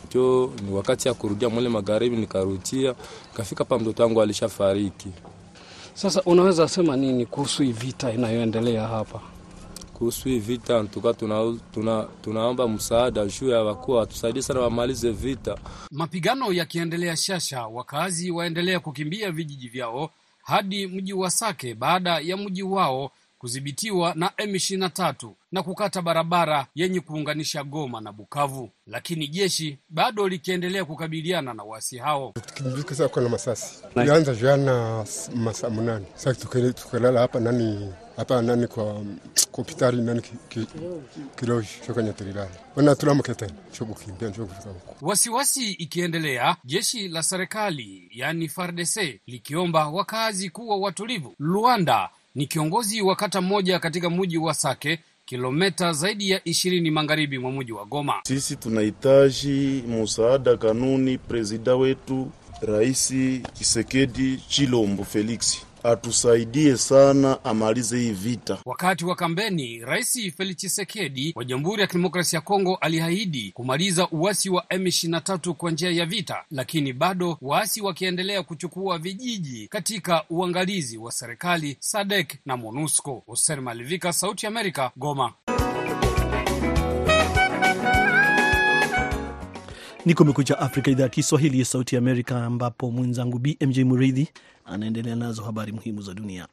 cho 0.09 0.51
ni 0.67 0.73
wakati 0.75 1.09
ya 1.09 1.15
kurudia 1.15 1.49
mwele 1.49 1.69
magharibi, 1.69 2.17
nikarudia 2.17 2.95
kafika 3.37 3.59
hapa, 3.65 3.79
mtoto 3.79 4.03
wangu 4.03 4.23
alishafariki. 4.23 5.09
Sasa 5.95 6.23
unaweza 6.23 6.69
sema 6.69 6.97
nini 6.97 7.27
kuhusu 7.27 7.63
vita 7.73 8.13
inayoendelea 8.13 8.89
hapa? 8.89 9.21
Kuhusu 9.99 10.29
hii 10.29 10.39
vita 10.39 10.85
tuka 10.85 11.15
tuna, 11.15 11.59
tuna, 11.75 12.07
tunaomba 12.23 12.69
msaada 12.69 13.27
juu 13.27 13.49
ya 13.49 13.63
wakuu 13.63 13.93
watusaidie 13.93 14.43
sana 14.43 14.61
wamalize 14.61 15.11
vita. 15.11 15.59
Mapigano 15.91 16.53
yakiendelea 16.53 17.17
Shasha, 17.17 17.67
wakazi 17.67 18.31
waendelea 18.31 18.81
kukimbia 18.81 19.31
vijiji 19.31 19.69
vyao 19.69 20.11
hadi 20.43 20.87
mji 20.87 21.13
wa 21.13 21.31
Sake 21.31 21.75
baada 21.75 22.19
ya 22.19 22.37
mji 22.37 22.63
wao 22.63 23.11
kudhibitiwa 23.39 24.15
na 24.15 24.27
M23 24.29 25.31
na 25.53 25.63
kukata 25.63 26.03
barabara 26.03 26.67
yenye 26.75 27.01
kuunganisha 27.01 27.65
Goma 27.65 28.01
na 28.01 28.13
Bukavu, 28.13 28.71
lakini 28.87 29.29
jeshi 29.29 29.79
bado 29.89 30.29
likiendelea 30.29 30.85
kukabiliana 30.85 31.55
na 31.55 31.63
waasi 31.63 31.99
hao. 31.99 32.33
Tukijulikana 32.47 33.09
kwa 33.09 33.23
na 33.23 33.29
masasi 33.29 33.85
ilianza 33.97 34.35
jana 34.35 35.05
masaa 35.35 35.71
munane. 35.71 36.07
Sasa 36.15 36.35
tukalala 36.73 37.21
hapa 37.21 37.41
nani 37.41 37.93
hapa 38.19 38.43
nani 38.43 38.67
kwa 38.67 39.03
hospitali 39.53 40.03
nani 40.03 40.23
kiloji 41.37 41.69
chokanya 41.87 42.13
tulilala 42.13 42.51
wana 42.77 42.95
tulamuke 42.95 43.35
tena 43.35 43.53
chokukimbia 43.73 44.29
njo 44.29 44.47
kufika 44.47 44.69
huko. 44.71 45.07
Wasiwasi 45.07 45.73
ikiendelea, 45.73 46.57
jeshi 46.65 47.09
la 47.09 47.23
serikali 47.23 48.09
yani 48.15 48.49
FARDC 48.49 49.21
likiomba 49.27 49.89
wakazi 49.89 50.51
kuwa 50.51 50.77
watulivu. 50.77 51.35
Luanda 51.39 52.09
ni 52.35 52.47
kiongozi 52.47 53.03
wa 53.03 53.17
kata 53.17 53.41
mmoja 53.41 53.79
katika 53.79 54.11
mji 54.11 54.39
wa 54.39 54.55
Sake, 54.55 54.99
kilometa 55.27 55.93
zaidi 55.93 56.31
ya 56.31 56.41
ishirini 56.45 56.91
magharibi 56.91 57.39
mwa 57.39 57.53
mji 57.53 57.73
wa 57.73 57.85
Goma. 57.85 58.15
Sisi 58.25 58.57
tunahitaji 58.57 59.85
musaada 59.89 60.57
kanuni, 60.57 61.19
prezida 61.19 61.77
wetu 61.77 62.31
Raisi 62.63 63.43
Kisekedi 63.55 64.37
Chilombo 64.49 65.05
Felix 65.05 65.68
atusaidie 65.83 66.77
sana 66.77 67.45
amalize 67.45 67.99
hii 67.99 68.11
vita. 68.11 68.59
Wakati 68.65 69.05
wa 69.05 69.15
kampeni, 69.15 69.79
Rais 69.79 70.33
Felix 70.37 70.57
Tshisekedi 70.57 71.33
wa 71.37 71.45
Jamhuri 71.45 71.81
ya 71.81 71.87
Kidemokrasia 71.87 72.37
ya 72.37 72.41
Kongo 72.41 72.77
aliahidi 72.77 73.53
kumaliza 73.55 74.09
uasi 74.11 74.51
wa 74.51 74.63
M23 74.63 75.53
kwa 75.53 75.71
njia 75.71 75.91
ya 75.91 76.07
vita, 76.07 76.45
lakini 76.51 76.93
bado 76.93 77.39
waasi 77.43 77.81
wakiendelea 77.81 78.43
kuchukua 78.43 78.99
vijiji 78.99 79.69
katika 79.69 80.25
uangalizi 80.31 80.99
wa 80.99 81.13
serikali 81.13 81.77
SADC 81.81 82.35
na 82.47 82.57
MONUSCO. 82.57 83.23
Hoser 83.27 83.63
Malivika, 83.63 84.13
Sauti 84.13 84.47
ya 84.47 84.53
Amerika, 84.53 84.91
Goma. 84.97 85.33
Ni 90.09 90.15
Kumekucha 90.15 90.59
Afrika, 90.59 90.91
idhaa 90.91 91.03
ya 91.03 91.09
Kiswahili 91.09 91.59
ya 91.59 91.65
Sauti 91.65 91.97
Amerika, 91.97 92.45
ambapo 92.45 92.91
mwenzangu 92.91 93.39
BMJ 93.39 93.79
Muridhi 93.79 94.29
anaendelea 94.65 95.17
nazo 95.17 95.43
habari 95.43 95.73
muhimu 95.73 96.03
za 96.03 96.15
dunia. 96.15 96.49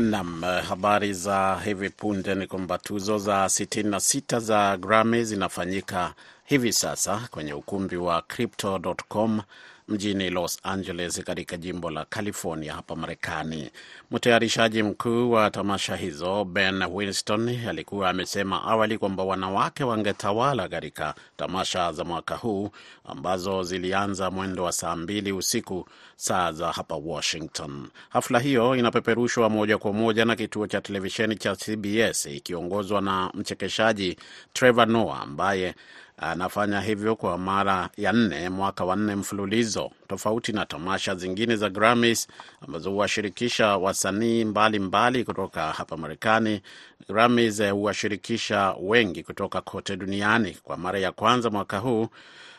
Nam, 0.00 0.42
habari 0.42 1.14
za 1.14 1.60
hivi 1.64 1.90
punde 1.90 2.34
ni 2.34 2.46
kwamba 2.46 2.78
tuzo 2.78 3.18
za 3.18 3.44
66 3.44 4.40
za 4.40 4.76
Grammy 4.76 5.24
zinafanyika 5.24 6.14
hivi 6.44 6.72
sasa 6.72 7.28
kwenye 7.30 7.52
ukumbi 7.52 7.96
wa 7.96 8.22
Crypto.com 8.22 9.40
mjini 9.88 10.30
Los 10.30 10.58
Angeles 10.62 11.24
katika 11.24 11.56
jimbo 11.56 11.90
la 11.90 12.04
California 12.04 12.74
hapa 12.74 12.96
Marekani. 12.96 13.70
Mtayarishaji 14.10 14.82
mkuu 14.82 15.30
wa 15.30 15.50
tamasha 15.50 15.96
hizo 15.96 16.44
Ben 16.44 16.82
Winston 16.82 17.48
alikuwa 17.68 18.10
amesema 18.10 18.62
awali 18.64 18.98
kwamba 18.98 19.24
wanawake 19.24 19.84
wangetawala 19.84 20.68
katika 20.68 21.14
tamasha 21.36 21.92
za 21.92 22.04
mwaka 22.04 22.36
huu 22.36 22.70
ambazo 23.04 23.62
zilianza 23.62 24.30
mwendo 24.30 24.64
wa 24.64 24.72
saa 24.72 24.96
mbili 24.96 25.32
usiku 25.32 25.88
saa 26.16 26.52
za 26.52 26.72
hapa 26.72 26.94
Washington. 26.96 27.88
Hafla 28.08 28.38
hiyo 28.38 28.76
inapeperushwa 28.76 29.50
moja 29.50 29.78
kwa 29.78 29.92
moja 29.92 30.24
na 30.24 30.36
kituo 30.36 30.66
cha 30.66 30.80
televisheni 30.80 31.36
cha 31.36 31.56
CBS 31.56 32.26
ikiongozwa 32.26 33.00
na 33.00 33.30
mchekeshaji 33.34 34.16
Trevor 34.52 34.88
Noah 34.88 35.22
ambaye 35.22 35.74
anafanya 36.18 36.80
hivyo 36.80 37.16
kwa 37.16 37.38
mara 37.38 37.88
ya 37.96 38.12
nne 38.12 38.48
mwaka 38.48 38.84
wa 38.84 38.96
nne 38.96 39.14
mfululizo. 39.14 39.90
Tofauti 40.08 40.52
na 40.52 40.66
tamasha 40.66 41.14
zingine 41.14 41.56
za 41.56 41.70
Grammys 41.70 42.28
ambazo 42.60 42.90
huwashirikisha 42.90 43.76
wasanii 43.76 44.44
mbalimbali 44.44 45.24
kutoka 45.24 45.72
hapa 45.72 45.96
Marekani, 45.96 46.60
Grammys 47.08 47.62
huwashirikisha 47.70 48.74
wengi 48.80 49.22
kutoka 49.22 49.60
kote 49.60 49.96
duniani. 49.96 50.56
Kwa 50.62 50.76
mara 50.76 50.98
ya 50.98 51.12
kwanza 51.12 51.50
mwaka 51.50 51.78
huu 51.78 52.08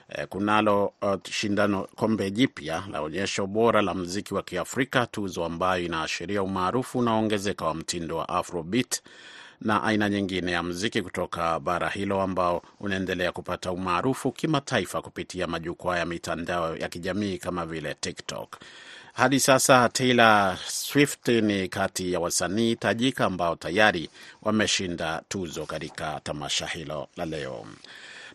eh, 0.10 0.28
kunalo 0.28 0.94
uh, 1.02 1.16
shindano 1.32 1.88
kombe 1.96 2.32
jipya 2.32 2.84
la 2.92 3.02
onyesho 3.02 3.48
bora 3.48 3.82
la 3.82 3.94
mziki 3.94 4.34
wa 4.34 4.44
Kiafrika, 4.44 5.06
tuzo 5.06 5.46
ambayo 5.46 5.86
inaashiria 5.86 6.44
umaarufu 6.44 7.00
unaoongezeka 7.00 7.66
wa 7.66 7.76
mtindo 7.76 8.18
wa 8.18 8.30
Afrobeat 8.30 9.02
na 9.62 9.84
aina 9.84 10.10
nyingine 10.10 10.52
ya 10.52 10.64
muziki 10.64 11.02
kutoka 11.02 11.60
bara 11.60 11.90
hilo 11.90 12.22
ambao 12.22 12.62
unaendelea 12.80 13.32
kupata 13.32 13.72
umaarufu 13.72 14.32
kimataifa 14.32 15.02
kupitia 15.02 15.48
majukwaa 15.48 15.98
ya 15.98 16.06
mitandao 16.06 16.78
ya 16.78 16.90
kijamii 16.90 17.38
kama 17.38 17.66
vile 17.66 17.94
TikTok. 18.02 18.58
Hadi 19.14 19.40
sasa 19.40 19.90
Taylor 19.90 20.58
Swift 20.68 21.28
ni 21.28 21.68
kati 21.68 22.14
ya 22.14 22.20
wasanii 22.20 22.76
tajika 22.76 23.26
ambao 23.26 23.56
tayari 23.56 24.10
wameshinda 24.42 25.22
tuzo 25.30 25.66
katika 25.66 26.20
tamasha 26.24 26.68
hilo 26.68 27.08
la 27.18 27.26
leo. 27.26 27.66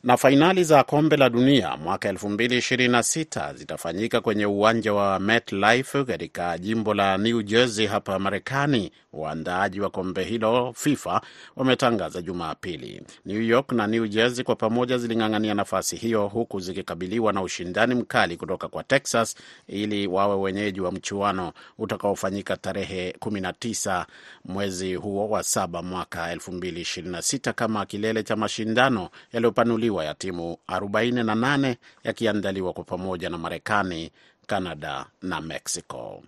Na 0.03 0.17
fainali 0.17 0.65
za 0.65 0.83
kombe 0.85 1.17
la 1.17 1.29
dunia 1.31 1.77
mwaka 1.77 2.13
2026 2.13 3.55
zitafanyika 3.55 4.21
kwenye 4.21 4.47
uwanja 4.47 4.93
wa 4.93 5.21
MetLife 5.21 6.05
katika 6.05 6.59
jimbo 6.59 6.95
la 6.95 7.19
New 7.19 7.43
Jersey 7.43 7.87
hapa 7.87 8.19
Marekani. 8.19 8.93
Waandaaji 9.15 9.81
wa 9.81 9.91
kombe 9.91 10.25
hilo 10.25 10.73
FIFA 10.77 11.21
wametangaza 11.57 12.23
Jumapili. 12.23 13.03
New 13.27 13.43
York 13.43 13.73
na 13.73 13.87
New 13.87 14.07
Jersey 14.07 14.45
kwa 14.45 14.57
pamoja 14.57 14.99
ziling'ang'ania 14.99 15.55
nafasi 15.55 15.97
hiyo, 15.97 16.27
huku 16.29 16.61
zikikabiliwa 16.61 17.33
na 17.33 17.43
ushindani 17.43 17.95
mkali 17.95 18.37
kutoka 18.37 18.69
kwa 18.69 18.85
Texas 18.85 19.37
ili 19.69 20.07
wawe 20.07 20.35
wenyeji 20.37 20.81
wa 20.81 20.93
mchuano 20.93 21.53
utakaofanyika 21.79 22.57
tarehe 22.57 23.11
19 23.21 24.05
mwezi 24.45 24.95
huo 24.95 25.29
wa 25.29 25.43
saba 25.43 25.83
mwaka 25.83 26.35
2026 26.35 27.53
kama 27.53 27.87
kilele 27.87 28.23
cha 28.23 28.37
mashindano 28.37 29.09
yaliyopanuliwa 29.33 30.05
ya 30.05 30.15
timu 30.15 30.57
48 30.69 31.77
yakiandaliwa 32.05 32.73
kwa 32.73 32.85
pamoja 32.85 33.31
na 33.31 33.39
Marekani, 33.39 34.11
Canada 34.47 35.07
na 35.23 35.41
Mexico. 35.41 36.23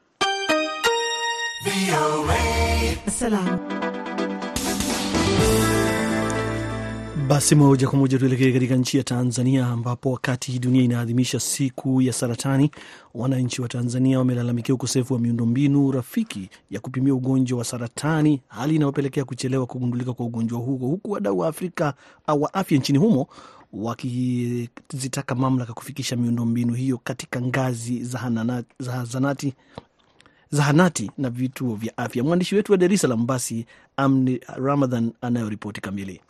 Basi 7.29 7.55
moja 7.55 7.89
kwa 7.89 7.99
moja 7.99 8.19
tuelekee 8.19 8.53
katika 8.53 8.77
nchi 8.77 8.97
ya 8.99 9.05
Tanzania, 9.05 9.67
ambapo 9.67 10.13
wakati 10.13 10.59
dunia 10.59 10.83
inaadhimisha 10.83 11.41
siku 11.41 12.03
ya 12.03 12.13
saratani, 12.13 12.71
wananchi 13.15 13.63
wa 13.63 13.69
Tanzania 13.69 14.19
wamelalamikia 14.19 14.75
ukosefu 14.75 15.15
wa 15.15 15.21
miundombinu 15.21 15.91
rafiki 15.91 16.49
ya 16.71 16.81
kupimia 16.81 17.15
ugonjwa 17.15 17.59
wa 17.59 17.65
saratani, 17.65 18.43
hali 18.49 18.75
inayopelekea 18.77 19.25
kuchelewa 19.25 19.67
kugundulika 19.67 20.13
kwa 20.13 20.27
ugonjwa 20.27 20.59
huo, 20.59 20.89
huku 20.89 21.11
wadau 21.11 21.39
wa 21.39 21.49
Afrika 21.49 21.95
au 22.27 22.43
wa 22.43 22.55
afya 22.55 22.79
nchini 22.79 22.99
humo 22.99 23.27
wakizitaka 23.73 25.35
mamlaka 25.35 25.73
kufikisha 25.73 26.17
miundombinu 26.17 26.75
hiyo 26.75 26.99
katika 27.05 27.41
ngazi 27.41 28.05
za 28.79 29.05
zanati 29.05 29.55
zahanati 30.57 31.11
na 31.19 31.31
vituo 31.31 31.75
vya 31.75 31.97
afya. 31.99 32.25
Mwandishi 32.25 32.55
wetu 32.55 32.73
wa 32.73 32.79
Dar 32.79 32.93
es 32.93 33.01
Salaam 33.01 33.27
basi 33.27 33.67
Amni 33.97 34.41
Ramadhan 34.57 35.13
anayoripoti 35.21 35.81
kamili. 35.81 36.21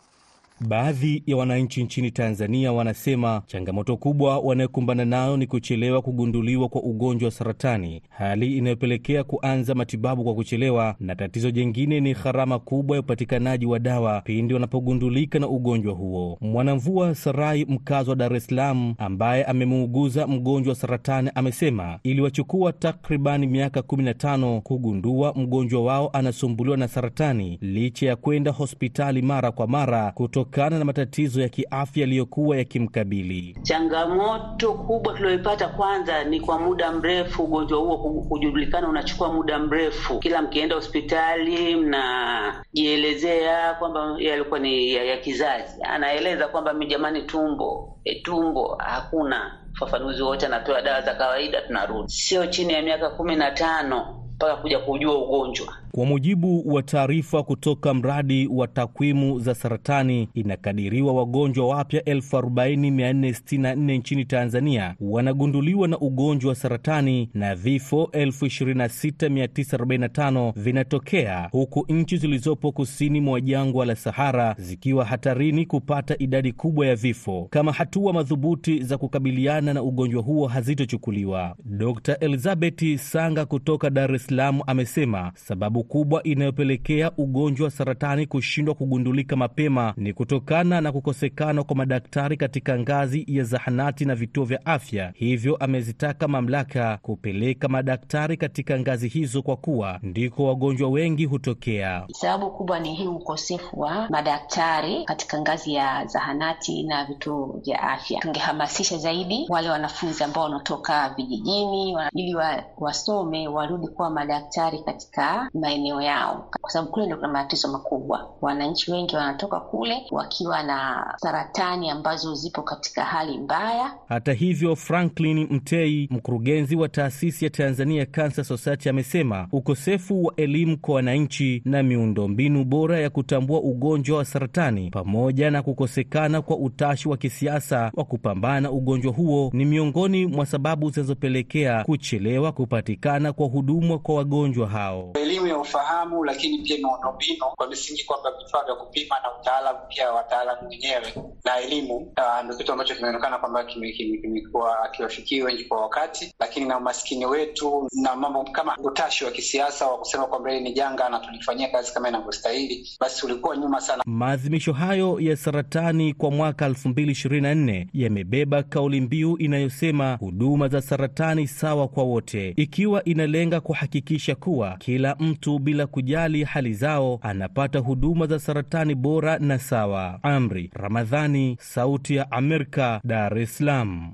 Baadhi 0.61 1.23
ya 1.25 1.37
wananchi 1.37 1.83
nchini 1.83 2.11
Tanzania 2.11 2.73
wanasema 2.73 3.41
changamoto 3.45 3.97
kubwa 3.97 4.39
wanayokumbana 4.39 5.05
nayo 5.05 5.37
ni 5.37 5.47
kuchelewa 5.47 6.01
kugunduliwa 6.01 6.69
kwa 6.69 6.83
ugonjwa 6.83 7.27
wa 7.27 7.31
saratani, 7.31 8.01
hali 8.09 8.57
inayopelekea 8.57 9.23
kuanza 9.23 9.75
matibabu 9.75 10.23
kwa 10.23 10.35
kuchelewa, 10.35 10.95
na 10.99 11.15
tatizo 11.15 11.51
jingine 11.51 11.99
ni 11.99 12.13
gharama 12.13 12.59
kubwa 12.59 12.97
ya 12.97 13.01
upatikanaji 13.01 13.65
wa 13.65 13.79
dawa 13.79 14.21
pindi 14.21 14.53
wanapogundulika 14.53 15.39
na 15.39 15.47
ugonjwa 15.47 15.93
huo. 15.93 16.37
Mwanamvua 16.41 17.15
Sarai, 17.15 17.65
mkazi 17.65 18.09
wa 18.09 18.15
Dar 18.15 18.35
es 18.35 18.45
Salaam, 18.45 18.93
ambaye 18.97 19.43
amemuuguza 19.43 20.27
mgonjwa 20.27 20.71
wa 20.71 20.75
saratani, 20.75 21.29
amesema 21.35 21.99
iliwachukua 22.03 22.73
takribani 22.73 23.47
miaka 23.47 23.79
15 23.79 24.59
kugundua 24.61 25.33
mgonjwa 25.33 25.83
wao 25.83 26.09
anasumbuliwa 26.13 26.77
na 26.77 26.87
saratani 26.87 27.57
licha 27.61 28.07
ya 28.07 28.15
kwenda 28.15 28.51
hospitali 28.51 29.21
mara 29.21 29.51
kwa 29.51 29.67
mara 29.67 30.11
kutokana 30.47 30.79
na 30.79 30.85
matatizo 30.85 31.41
ya 31.41 31.49
kiafya 31.49 32.01
yaliyokuwa 32.01 32.57
yakimkabili. 32.57 33.57
Changamoto 33.63 34.73
kubwa 34.73 35.13
tulioipata 35.13 35.67
kwanza 35.67 36.23
ni 36.23 36.39
kwa 36.39 36.59
muda 36.59 36.91
mrefu, 36.91 37.43
ugonjwa 37.43 37.79
huo 37.79 37.97
kujulikana 38.29 38.89
unachukua 38.89 39.33
muda 39.33 39.59
mrefu. 39.59 40.19
Kila 40.19 40.41
mkienda 40.41 40.75
hospitali 40.75 41.75
mnajielezea 41.75 43.73
kwamba 43.73 44.15
yalikuwa 44.19 44.59
ni 44.59 44.93
ya, 44.93 45.03
ya 45.03 45.17
kizazi, 45.17 45.81
anaeleza 45.83 46.47
kwamba 46.47 46.73
mi 46.73 46.85
jamani, 46.87 47.21
tumbo 47.21 47.97
e, 48.03 48.15
tumbo 48.15 48.75
hakuna 48.79 49.59
ufafanuzi 49.73 50.21
wote, 50.21 50.45
anapewa 50.45 50.81
dawa 50.81 51.01
za 51.01 51.15
kawaida, 51.15 51.61
tunarudi. 51.61 52.11
Sio 52.11 52.47
chini 52.47 52.73
ya 52.73 52.81
miaka 52.81 53.09
kumi 53.09 53.35
na 53.35 53.51
tano 53.51 54.23
mpaka 54.35 54.55
kuja 54.55 54.79
kujua 54.79 55.17
ugonjwa. 55.17 55.77
Kwa 55.97 56.05
mujibu 56.05 56.73
wa 56.73 56.83
taarifa 56.83 57.43
kutoka 57.43 57.93
mradi 57.93 58.47
wa 58.51 58.67
takwimu 58.67 59.39
za 59.39 59.55
saratani, 59.55 60.29
inakadiriwa 60.33 61.13
wagonjwa 61.13 61.67
wapya 61.67 62.01
40464 62.01 63.97
nchini 63.97 64.25
Tanzania 64.25 64.95
wanagunduliwa 65.01 65.87
na 65.87 65.99
ugonjwa 65.99 66.49
wa 66.49 66.55
saratani 66.55 67.29
na 67.33 67.55
vifo 67.55 68.09
26945 68.13 70.53
vinatokea, 70.55 71.49
huku 71.51 71.85
nchi 71.89 72.17
zilizopo 72.17 72.71
kusini 72.71 73.21
mwa 73.21 73.41
jangwa 73.41 73.85
la 73.85 73.95
Sahara 73.95 74.55
zikiwa 74.59 75.05
hatarini 75.05 75.65
kupata 75.65 76.15
idadi 76.19 76.51
kubwa 76.51 76.87
ya 76.87 76.95
vifo 76.95 77.47
kama 77.49 77.71
hatua 77.71 78.13
madhubuti 78.13 78.83
za 78.83 78.97
kukabiliana 78.97 79.73
na 79.73 79.83
ugonjwa 79.83 80.21
huo 80.23 80.47
hazitochukuliwa. 80.47 81.55
Dr 81.65 82.17
Elizabeth 82.19 82.97
Sanga 82.97 83.45
kutoka 83.45 83.89
Dar 83.89 84.15
es 84.15 84.25
Salaam 84.25 84.59
amesema 84.67 85.31
sababu 85.35 85.86
kubwa 85.87 86.23
inayopelekea 86.23 87.11
ugonjwa 87.17 87.65
wa 87.65 87.71
saratani 87.71 88.25
kushindwa 88.27 88.75
kugundulika 88.75 89.35
mapema 89.35 89.93
ni 89.97 90.13
kutokana 90.13 90.81
na 90.81 90.91
kukosekana 90.91 91.63
kwa 91.63 91.75
madaktari 91.75 92.37
katika 92.37 92.79
ngazi 92.79 93.25
ya 93.27 93.43
zahanati 93.43 94.05
na 94.05 94.15
vituo 94.15 94.45
vya 94.45 94.65
afya. 94.65 95.11
Hivyo 95.15 95.55
amezitaka 95.55 96.27
mamlaka 96.27 96.97
kupeleka 97.01 97.67
madaktari 97.67 98.37
katika 98.37 98.79
ngazi 98.79 99.07
hizo 99.07 99.41
kwa 99.41 99.55
kuwa 99.57 99.99
ndiko 100.03 100.43
wagonjwa 100.43 100.89
wengi 100.89 101.25
hutokea. 101.25 102.05
Sababu 102.13 102.51
kubwa 102.51 102.79
ni 102.79 102.93
hii 102.95 103.07
ukosefu 103.07 103.79
wa 103.79 104.09
madaktari 104.09 105.05
katika 105.05 105.41
ngazi 105.41 105.73
ya 105.73 106.05
zahanati 106.05 106.83
na 106.83 107.05
vituo 107.05 107.59
vya 107.65 107.83
afya. 107.83 108.19
Tungehamasisha 108.19 108.97
zaidi 108.97 109.45
wale 109.49 109.69
wanafunzi 109.69 110.23
ambao 110.23 110.43
wanatoka 110.43 111.09
vijijini 111.17 111.97
ili 112.13 112.35
wa, 112.35 112.63
wasome 112.77 113.47
warudi 113.47 113.87
kuwa 113.87 114.09
madaktari 114.09 114.79
katika 114.79 115.49
maeneo 115.53 115.76
yao, 115.85 116.49
kwa 116.61 116.69
sababu 116.69 116.91
kule 116.91 117.05
ndio 117.05 117.17
kuna 117.17 117.27
matatizo 117.29 117.67
makubwa. 117.67 118.29
Wananchi 118.41 118.91
wengi 118.91 119.15
wanatoka 119.15 119.59
kule 119.59 119.97
wakiwa 120.11 120.63
na 120.63 121.13
saratani 121.17 121.89
ambazo 121.89 122.35
zipo 122.35 122.61
katika 122.61 123.03
hali 123.03 123.37
mbaya. 123.37 123.91
Hata 124.09 124.33
hivyo, 124.33 124.75
Franklin 124.75 125.47
Mtei, 125.51 126.07
mkurugenzi 126.11 126.75
wa 126.75 126.89
taasisi 126.89 127.45
ya 127.45 127.51
Tanzania 127.51 128.05
Cancer 128.05 128.45
Society, 128.45 128.89
amesema 128.89 129.47
ukosefu 129.51 130.23
wa 130.25 130.35
elimu 130.35 130.77
kwa 130.77 130.95
wananchi 130.95 131.61
na 131.65 131.83
miundombinu 131.83 132.65
bora 132.65 132.99
ya 132.99 133.09
kutambua 133.09 133.59
ugonjwa 133.61 134.17
wa 134.17 134.25
saratani 134.25 134.89
pamoja 134.89 135.51
na 135.51 135.61
kukosekana 135.63 136.41
kwa 136.41 136.57
utashi 136.57 137.09
wa 137.09 137.17
kisiasa 137.17 137.91
wa 137.95 138.03
kupambana 138.03 138.71
ugonjwa 138.71 139.13
huo 139.13 139.49
ni 139.53 139.65
miongoni 139.65 140.25
mwa 140.25 140.45
sababu 140.45 140.89
zinazopelekea 140.89 141.83
kuchelewa 141.83 142.51
kupatikana 142.51 143.33
kwa 143.33 143.47
huduma 143.47 143.97
kwa 143.99 144.15
wagonjwa 144.15 144.67
hao. 144.67 145.11
Elimu 145.21 145.47
ya 145.47 145.57
ufahamu, 145.67 146.23
lakini 146.25 146.57
pia 146.57 146.77
miundombinu 146.77 147.45
kwa 147.55 147.67
misingi 147.67 148.03
kwamba 148.03 148.31
vifaa 148.31 148.63
vya 148.65 148.75
kupima 148.75 149.15
na 149.19 149.35
utaalamu 149.41 149.79
pia 149.89 150.11
wataalamu 150.11 150.69
wenyewe 150.69 151.13
na 151.45 151.59
elimu 151.59 152.13
ndio 152.43 152.57
kitu 152.57 152.71
ambacho 152.71 152.95
kimeonekana 152.95 153.37
kwamba 153.37 153.63
kimekuwa 153.63 154.83
akiwafikiwa 154.83 155.47
wengi 155.47 155.63
kwa 155.65 155.81
wakati, 155.81 156.33
lakini 156.39 156.65
na 156.65 156.77
umaskini 156.77 157.25
wetu 157.25 157.89
na 157.93 158.15
mambo 158.15 158.43
kama 158.43 158.77
utashi 158.77 159.25
wa 159.25 159.31
kisiasa 159.31 159.87
wa 159.87 159.97
kusema 159.97 160.25
kwamba 160.27 160.49
hili 160.51 160.63
ni 160.63 160.73
janga 160.73 161.09
na 161.09 161.19
tulifanyia 161.19 161.67
kazi 161.69 161.93
kama 161.93 162.09
inavyostahili, 162.09 162.89
basi 162.99 163.25
ulikuwa 163.25 163.57
nyuma 163.57 163.81
sana. 163.81 164.03
Maadhimisho 164.05 164.73
hayo 164.73 165.19
ya 165.19 165.35
saratani 165.35 166.13
kwa 166.13 166.31
mwaka 166.31 166.69
2024 166.69 167.87
yamebeba 167.93 168.63
kauli 168.63 169.01
mbiu 169.01 169.37
inayosema 169.37 170.15
huduma 170.19 170.67
za 170.67 170.81
saratani 170.81 171.47
sawa 171.47 171.87
kwa 171.87 172.03
wote, 172.03 172.53
ikiwa 172.55 173.03
inalenga 173.03 173.61
kuhakikisha 173.61 174.35
kuwa 174.35 174.77
kila 174.77 175.15
mtu 175.19 175.46
bila 175.59 175.87
kujali 175.87 176.43
hali 176.43 176.73
zao 176.73 177.19
anapata 177.21 177.79
huduma 177.79 178.27
za 178.27 178.39
saratani 178.39 178.95
bora 178.95 179.39
na 179.39 179.59
sawa. 179.59 180.19
Amri 180.23 180.69
Ramadhani, 180.73 181.57
Sauti 181.59 182.15
ya 182.15 182.31
Amerika, 182.31 183.01
Dar 183.03 183.37
es 183.39 183.57
Salaam. 183.57 184.13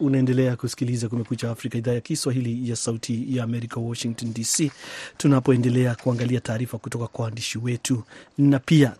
Unaendelea 0.00 0.56
kusikiliza 0.56 1.08
Kumekucha 1.08 1.50
Afrika, 1.50 1.78
idhaa 1.78 1.92
ya 1.92 2.00
Kiswahili 2.00 2.70
ya 2.70 2.76
Sauti 2.76 3.36
ya 3.36 3.44
Amerika, 3.44 3.80
Washington 3.80 4.32
DC, 4.34 4.70
tunapoendelea 5.16 5.94
kuangalia 5.94 6.40
taarifa 6.40 6.78
kutoka 6.78 7.06
kwa 7.06 7.24
waandishi 7.24 7.58
wetu 7.58 8.02
na 8.38 8.58
pia 8.58 8.92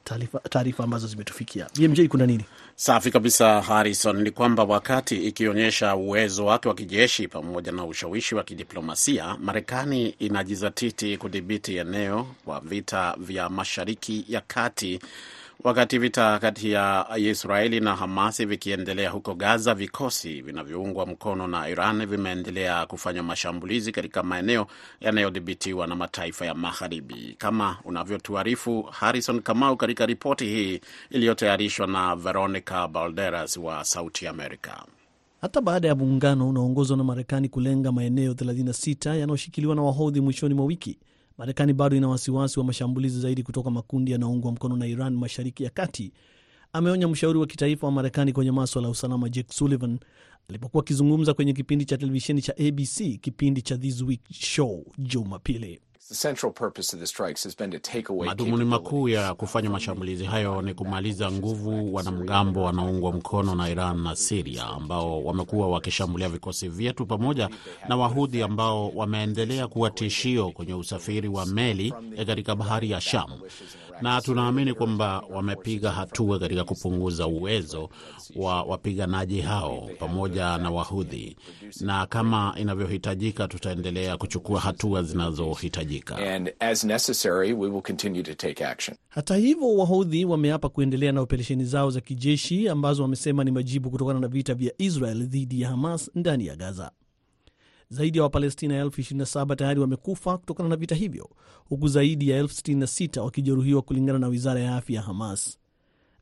taarifa 0.51 0.85
ambazo 0.85 1.07
zimetufikia. 1.07 1.67
BMJ, 1.79 2.01
kuna 2.09 2.27
nini? 2.27 2.45
Safi 2.81 3.11
kabisa, 3.11 3.61
Harrison. 3.63 4.23
Ni 4.23 4.31
kwamba 4.31 4.65
wakati 4.65 5.17
ikionyesha 5.17 5.97
uwezo 5.97 6.45
wake 6.47 6.69
wa 6.69 6.75
kijeshi 6.75 7.29
pamoja 7.29 7.73
na 7.73 7.85
ushawishi 7.85 8.35
wa 8.35 8.43
kidiplomasia, 8.45 9.37
Marekani 9.41 10.09
inajizatiti 10.09 11.17
kudhibiti 11.17 11.77
eneo 11.77 12.27
kwa 12.45 12.61
vita 12.61 13.15
vya 13.19 13.49
Mashariki 13.49 14.25
ya 14.29 14.41
Kati 14.41 15.01
Wakati 15.65 15.99
vita 15.99 16.39
kati 16.39 16.71
ya 16.71 17.07
Israeli 17.17 17.81
na 17.81 17.97
Hamasi 17.97 18.45
vikiendelea 18.47 19.11
huko 19.11 19.35
Gaza, 19.35 19.75
vikosi 19.75 20.43
vinavyoungwa 20.43 21.07
mkono 21.07 21.47
na 21.47 21.69
Iran 21.69 22.07
vimeendelea 22.07 22.87
kufanya 22.87 23.23
mashambulizi 23.23 23.93
katika 23.93 24.23
maeneo 24.23 24.67
yanayodhibitiwa 25.01 25.87
na 25.87 25.95
mataifa 25.97 26.47
ya 26.47 26.55
Magharibi, 26.55 27.35
kama 27.39 27.77
unavyotuarifu 27.85 28.83
Harrison 28.83 29.41
Kamau 29.41 29.77
katika 29.77 30.07
ripoti 30.07 30.45
hii 30.45 30.81
iliyotayarishwa 31.11 31.87
na 31.87 32.17
Veronica 32.17 32.89
Balderas 32.93 33.57
wa 33.57 33.85
Sauti 33.85 34.27
Amerika. 34.27 34.85
Hata 35.41 35.61
baada 35.61 35.89
ya 35.89 35.95
muungano 35.95 36.49
unaoongozwa 36.49 36.97
na 36.97 37.05
Marekani 37.05 37.49
kulenga 37.49 37.93
maeneo 37.93 38.33
36 38.33 39.17
yanayoshikiliwa 39.19 39.75
na 39.75 39.83
Wahodhi 39.83 40.21
mwishoni 40.21 40.55
mwa 40.55 40.67
wiki, 40.67 40.99
Marekani 41.39 41.73
bado 41.73 41.97
ina 41.97 42.09
wasiwasi 42.09 42.59
wa 42.59 42.65
mashambulizi 42.65 43.21
zaidi 43.21 43.43
kutoka 43.43 43.71
makundi 43.71 44.13
yanayoungwa 44.13 44.53
mkono 44.53 44.77
na 44.77 44.87
Iran 44.87 45.17
mashariki 45.17 45.65
ya 45.65 45.71
kati, 45.71 46.13
ameonya 46.73 47.09
mshauri 47.09 47.39
wa 47.39 47.47
kitaifa 47.47 47.87
wa 47.87 47.93
Marekani 47.93 48.33
kwenye 48.33 48.53
maswala 48.53 48.89
ya 48.89 48.93
usalama 48.93 49.29
Jake 49.29 49.53
Sullivan 49.53 49.99
alipokuwa 50.49 50.83
akizungumza 50.83 51.35
kwenye 51.35 51.53
kipindi 51.53 51.85
cha 51.85 51.97
televisheni 51.99 52.43
cha 52.43 52.53
ABC, 52.57 53.19
kipindi 53.21 53.63
cha 53.63 53.79
This 53.79 54.03
Week 54.03 54.21
Show 54.33 54.85
Jumapili. 54.99 55.81
Madhumuni 58.27 58.65
makuu 58.65 59.09
ya 59.09 59.35
kufanya 59.35 59.71
mashambulizi 59.71 60.25
hayo 60.25 60.63
ni 60.63 60.75
kumaliza 60.75 61.31
nguvu 61.33 61.95
wanamgambo 61.95 62.63
wanaoungwa 62.63 63.13
mkono 63.13 63.55
na 63.55 63.69
Iran 63.71 64.03
na 64.03 64.17
Siria 64.17 64.65
ambao 64.67 65.25
wamekuwa 65.25 65.69
wakishambulia 65.69 66.29
vikosi 66.29 66.69
vyetu 66.69 67.07
pamoja 67.07 67.49
na 67.89 67.97
Wahudhi 67.97 68.43
ambao 68.43 68.89
wameendelea 68.91 69.69
kuwa 69.69 69.91
tishio 69.91 70.51
kwenye 70.51 70.75
usafiri 70.75 71.29
wa 71.29 71.47
meli 71.47 71.95
katika 72.27 72.55
bahari 72.57 72.91
ya 72.91 73.01
Sham, 73.01 73.31
na 74.03 74.21
tunaamini 74.21 74.75
kwamba 74.75 75.23
wamepiga 75.31 75.91
hatua 75.91 76.39
katika 76.39 76.65
kupunguza 76.65 77.27
uwezo 77.27 77.89
wa 78.37 78.63
wapiganaji 78.63 79.41
hao 79.41 79.91
pamoja 79.99 80.59
na 80.59 80.71
Wahudhi, 80.71 81.37
na 81.81 82.07
kama 82.07 82.55
inavyohitajika 82.59 83.49
tutaendelea 83.49 84.17
kuchukua 84.17 84.61
hatua 84.61 85.03
zinazohitajika. 85.03 86.19
Hata 89.09 89.37
hivyo, 89.37 89.75
Wahudhi 89.75 90.25
wameapa 90.25 90.69
kuendelea 90.69 91.13
na 91.13 91.21
operesheni 91.21 91.65
zao 91.65 91.91
za 91.91 92.01
kijeshi 92.01 92.69
ambazo 92.69 93.03
wamesema 93.03 93.45
ni 93.45 93.51
majibu 93.51 93.91
kutokana 93.91 94.21
na 94.21 94.29
vita 94.29 94.55
vya 94.55 94.73
Israel 94.79 95.27
dhidi 95.27 95.61
ya 95.61 95.69
Hamas 95.69 96.11
ndani 96.15 96.47
ya 96.47 96.57
Gaza. 96.57 96.91
Zaidi 97.91 98.19
ya 98.19 98.25
Wapalestina 98.25 98.75
elfu 98.77 99.01
27 99.01 99.57
tayari 99.57 99.81
wamekufa 99.81 100.39
kutokana 100.39 100.69
na 100.69 100.77
vita 100.77 100.95
hivyo, 100.95 101.31
huku 101.69 101.89
zaidi 101.89 102.29
ya 102.31 102.37
elfu 102.39 102.55
66 102.55 103.21
wakijeruhiwa 103.21 103.83
kulingana 103.83 104.19
na 104.19 104.29
wizara 104.29 104.61
ya 104.61 104.77
afya 104.77 104.97
ya 104.97 105.03
Hamas. 105.03 105.59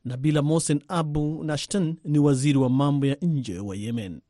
Nabila 0.05 0.41
Mohsen 0.41 0.81
Abu 0.87 1.43
Nashtan 1.43 1.95
ni 2.03 2.19
waziri 2.19 2.57
wa 2.57 2.69
mambo 2.69 3.05
ya 3.05 3.17
nje 3.21 3.59
wa 3.59 3.75
Yemen. 3.75 4.21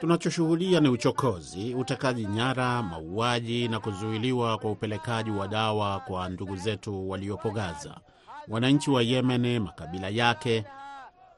Tunachoshuhudia 0.00 0.80
ni 0.80 0.88
uchokozi, 0.88 1.74
utekaji 1.74 2.26
nyara, 2.26 2.82
mauaji 2.82 3.68
na 3.68 3.80
kuzuiliwa 3.80 4.58
kwa 4.58 4.70
upelekaji 4.70 5.30
wa 5.30 5.48
dawa 5.48 6.00
kwa 6.00 6.28
ndugu 6.28 6.56
zetu 6.56 7.10
waliopo 7.10 7.50
Gaza. 7.50 8.00
Wananchi 8.48 8.90
wa 8.90 9.02
Yemen, 9.02 9.58
makabila 9.58 10.08
yake, 10.08 10.64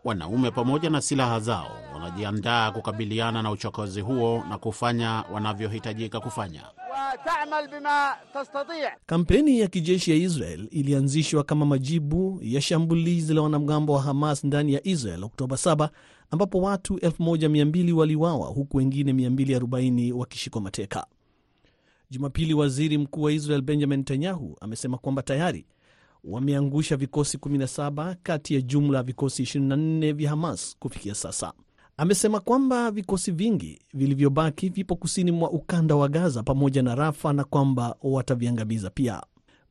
wanaume 0.05 0.51
pamoja 0.51 0.91
na 0.91 1.01
silaha 1.01 1.41
zao, 1.41 1.77
wanajiandaa 1.95 2.71
kukabiliana 2.71 3.43
na 3.43 3.51
uchokozi 3.51 4.01
huo 4.01 4.45
na 4.49 4.59
kufanya 4.59 5.25
wanavyohitajika 5.33 6.21
kufanya. 6.21 6.63
Kampeni 9.07 9.59
ya 9.61 9.67
kijeshi 9.67 10.11
ya 10.11 10.17
Israel 10.17 10.69
ilianzishwa 10.71 11.45
kama 11.45 11.67
majibu 11.67 12.39
ya 12.43 12.61
shambulizi 12.61 13.35
la 13.35 13.43
wanamgambo 13.43 13.93
wa 13.93 14.03
Hamas 14.03 14.45
ndani 14.45 14.73
ya 14.75 14.87
Israel 14.87 15.25
Oktoba 15.25 15.57
7 15.57 15.89
ambapo 16.31 16.61
watu 16.61 16.95
1200 16.97 17.93
waliwawa 17.93 18.47
huku 18.49 18.77
wengine 18.77 19.13
240 19.13 20.13
wakishikwa 20.13 20.61
mateka. 20.61 21.07
Jumapili, 22.11 22.55
waziri 22.55 22.99
mkuu 22.99 23.23
wa 23.23 23.33
Israel 23.33 23.63
Benjamin 23.63 23.99
Netanyahu 23.99 24.57
amesema 24.61 24.99
kwamba 24.99 25.23
tayari 25.23 25.67
wameangusha 26.25 26.97
vikosi 26.97 27.37
17 27.39 28.17
kati 28.23 28.55
ya 28.55 28.61
jumla 28.61 28.99
ya 28.99 29.03
vikosi 29.05 29.43
24 29.43 30.13
vya 30.13 30.31
Hamas 30.31 30.77
kufikia 30.79 31.15
sasa. 31.15 31.53
Amesema 31.97 32.41
kwamba 32.41 32.91
vikosi 32.91 33.33
vingi 33.33 33.79
vilivyobaki 33.95 34.69
vipo 34.69 34.97
kusini 34.97 35.31
mwa 35.33 35.51
ukanda 35.51 35.95
wa 35.97 36.09
Gaza 36.09 36.43
pamoja 36.43 36.83
na 36.83 36.95
Rafa 36.95 37.33
na 37.33 37.45
kwamba 37.45 37.97
wataviangamiza 38.03 38.91
pia. 38.91 39.23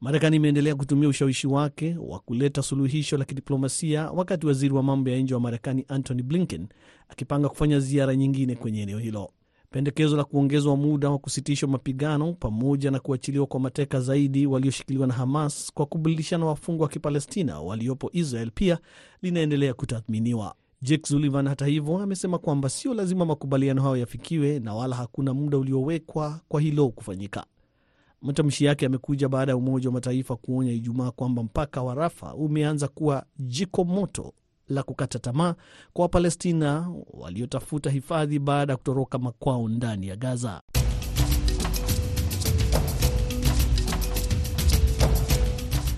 Marekani 0.02 0.36
imeendelea 0.36 0.76
kutumia 0.76 1.10
ushawishi 1.10 1.48
wake 1.48 1.96
wa 2.00 2.20
kuleta 2.20 2.62
suluhisho 2.62 3.18
la 3.18 3.26
kidiplomasia, 3.26 4.12
wakati 4.12 4.48
waziri 4.48 4.74
wa 4.74 4.84
mambo 4.84 5.10
ya 5.10 5.20
nje 5.20 5.34
wa 5.34 5.40
Marekani 5.40 5.86
Antony 5.88 6.22
Blinken 6.24 6.68
akipanga 7.10 7.50
kufanya 7.50 7.80
ziara 7.80 8.16
nyingine 8.16 8.56
kwenye 8.56 8.82
eneo 8.82 9.00
hilo. 9.00 9.32
Pendekezo 9.76 10.18
la 10.18 10.24
kuongezwa 10.24 10.78
muda 10.78 11.10
wa 11.10 11.18
kusitishwa 11.20 11.70
mapigano 11.70 12.34
pamoja 12.34 12.92
na 12.92 13.00
kuachiliwa 13.00 13.46
kwa 13.48 13.60
mateka 13.60 14.02
zaidi 14.02 14.46
walioshikiliwa 14.46 15.08
na 15.08 15.14
Hamas 15.14 15.72
kwa 15.74 15.86
kubadilishana 15.86 16.46
wafungwa 16.46 16.84
wa 16.86 16.90
Kipalestina 16.94 17.60
waliopo 17.62 18.10
Israel 18.14 18.52
pia 18.56 18.78
linaendelea 19.22 19.74
kutathminiwa. 19.74 20.56
Jake 20.82 21.04
Sullivan 21.08 21.48
hata 21.48 21.66
hivyo 21.66 21.98
amesema 21.98 22.38
kwamba 22.38 22.70
sio 22.70 22.94
lazima 22.94 23.26
makubaliano 23.26 23.82
hayo 23.82 23.98
yafikiwe 23.98 24.60
na 24.60 24.74
wala 24.76 24.96
hakuna 24.96 25.34
muda 25.34 25.58
uliowekwa 25.58 26.40
kwa 26.48 26.62
hilo 26.62 26.90
kufanyika. 26.90 27.46
Matamshi 28.22 28.66
yake 28.66 28.86
yamekuja 28.86 29.30
baada 29.30 29.52
ya 29.52 29.58
Umoja 29.58 29.90
wa 29.90 29.94
Mataifa 29.94 30.36
kuonya 30.36 30.72
Ijumaa 30.72 31.12
kwamba 31.12 31.44
mpaka 31.44 31.82
wa 31.84 31.96
Rafa 31.96 32.34
umeanza 32.36 32.88
kuwa 32.88 33.26
jiko 33.40 33.84
moto 33.84 34.34
la 34.72 34.84
kukata 34.84 35.20
tamaa 35.20 35.56
kwa 35.94 36.02
Wapalestina 36.04 36.92
waliotafuta 37.14 37.90
hifadhi 37.90 38.40
baada 38.40 38.74
ya 38.74 38.78
kutoroka 38.78 39.18
makwao 39.20 39.68
ndani 39.70 40.08
ya 40.08 40.16
Gaza. 40.16 40.62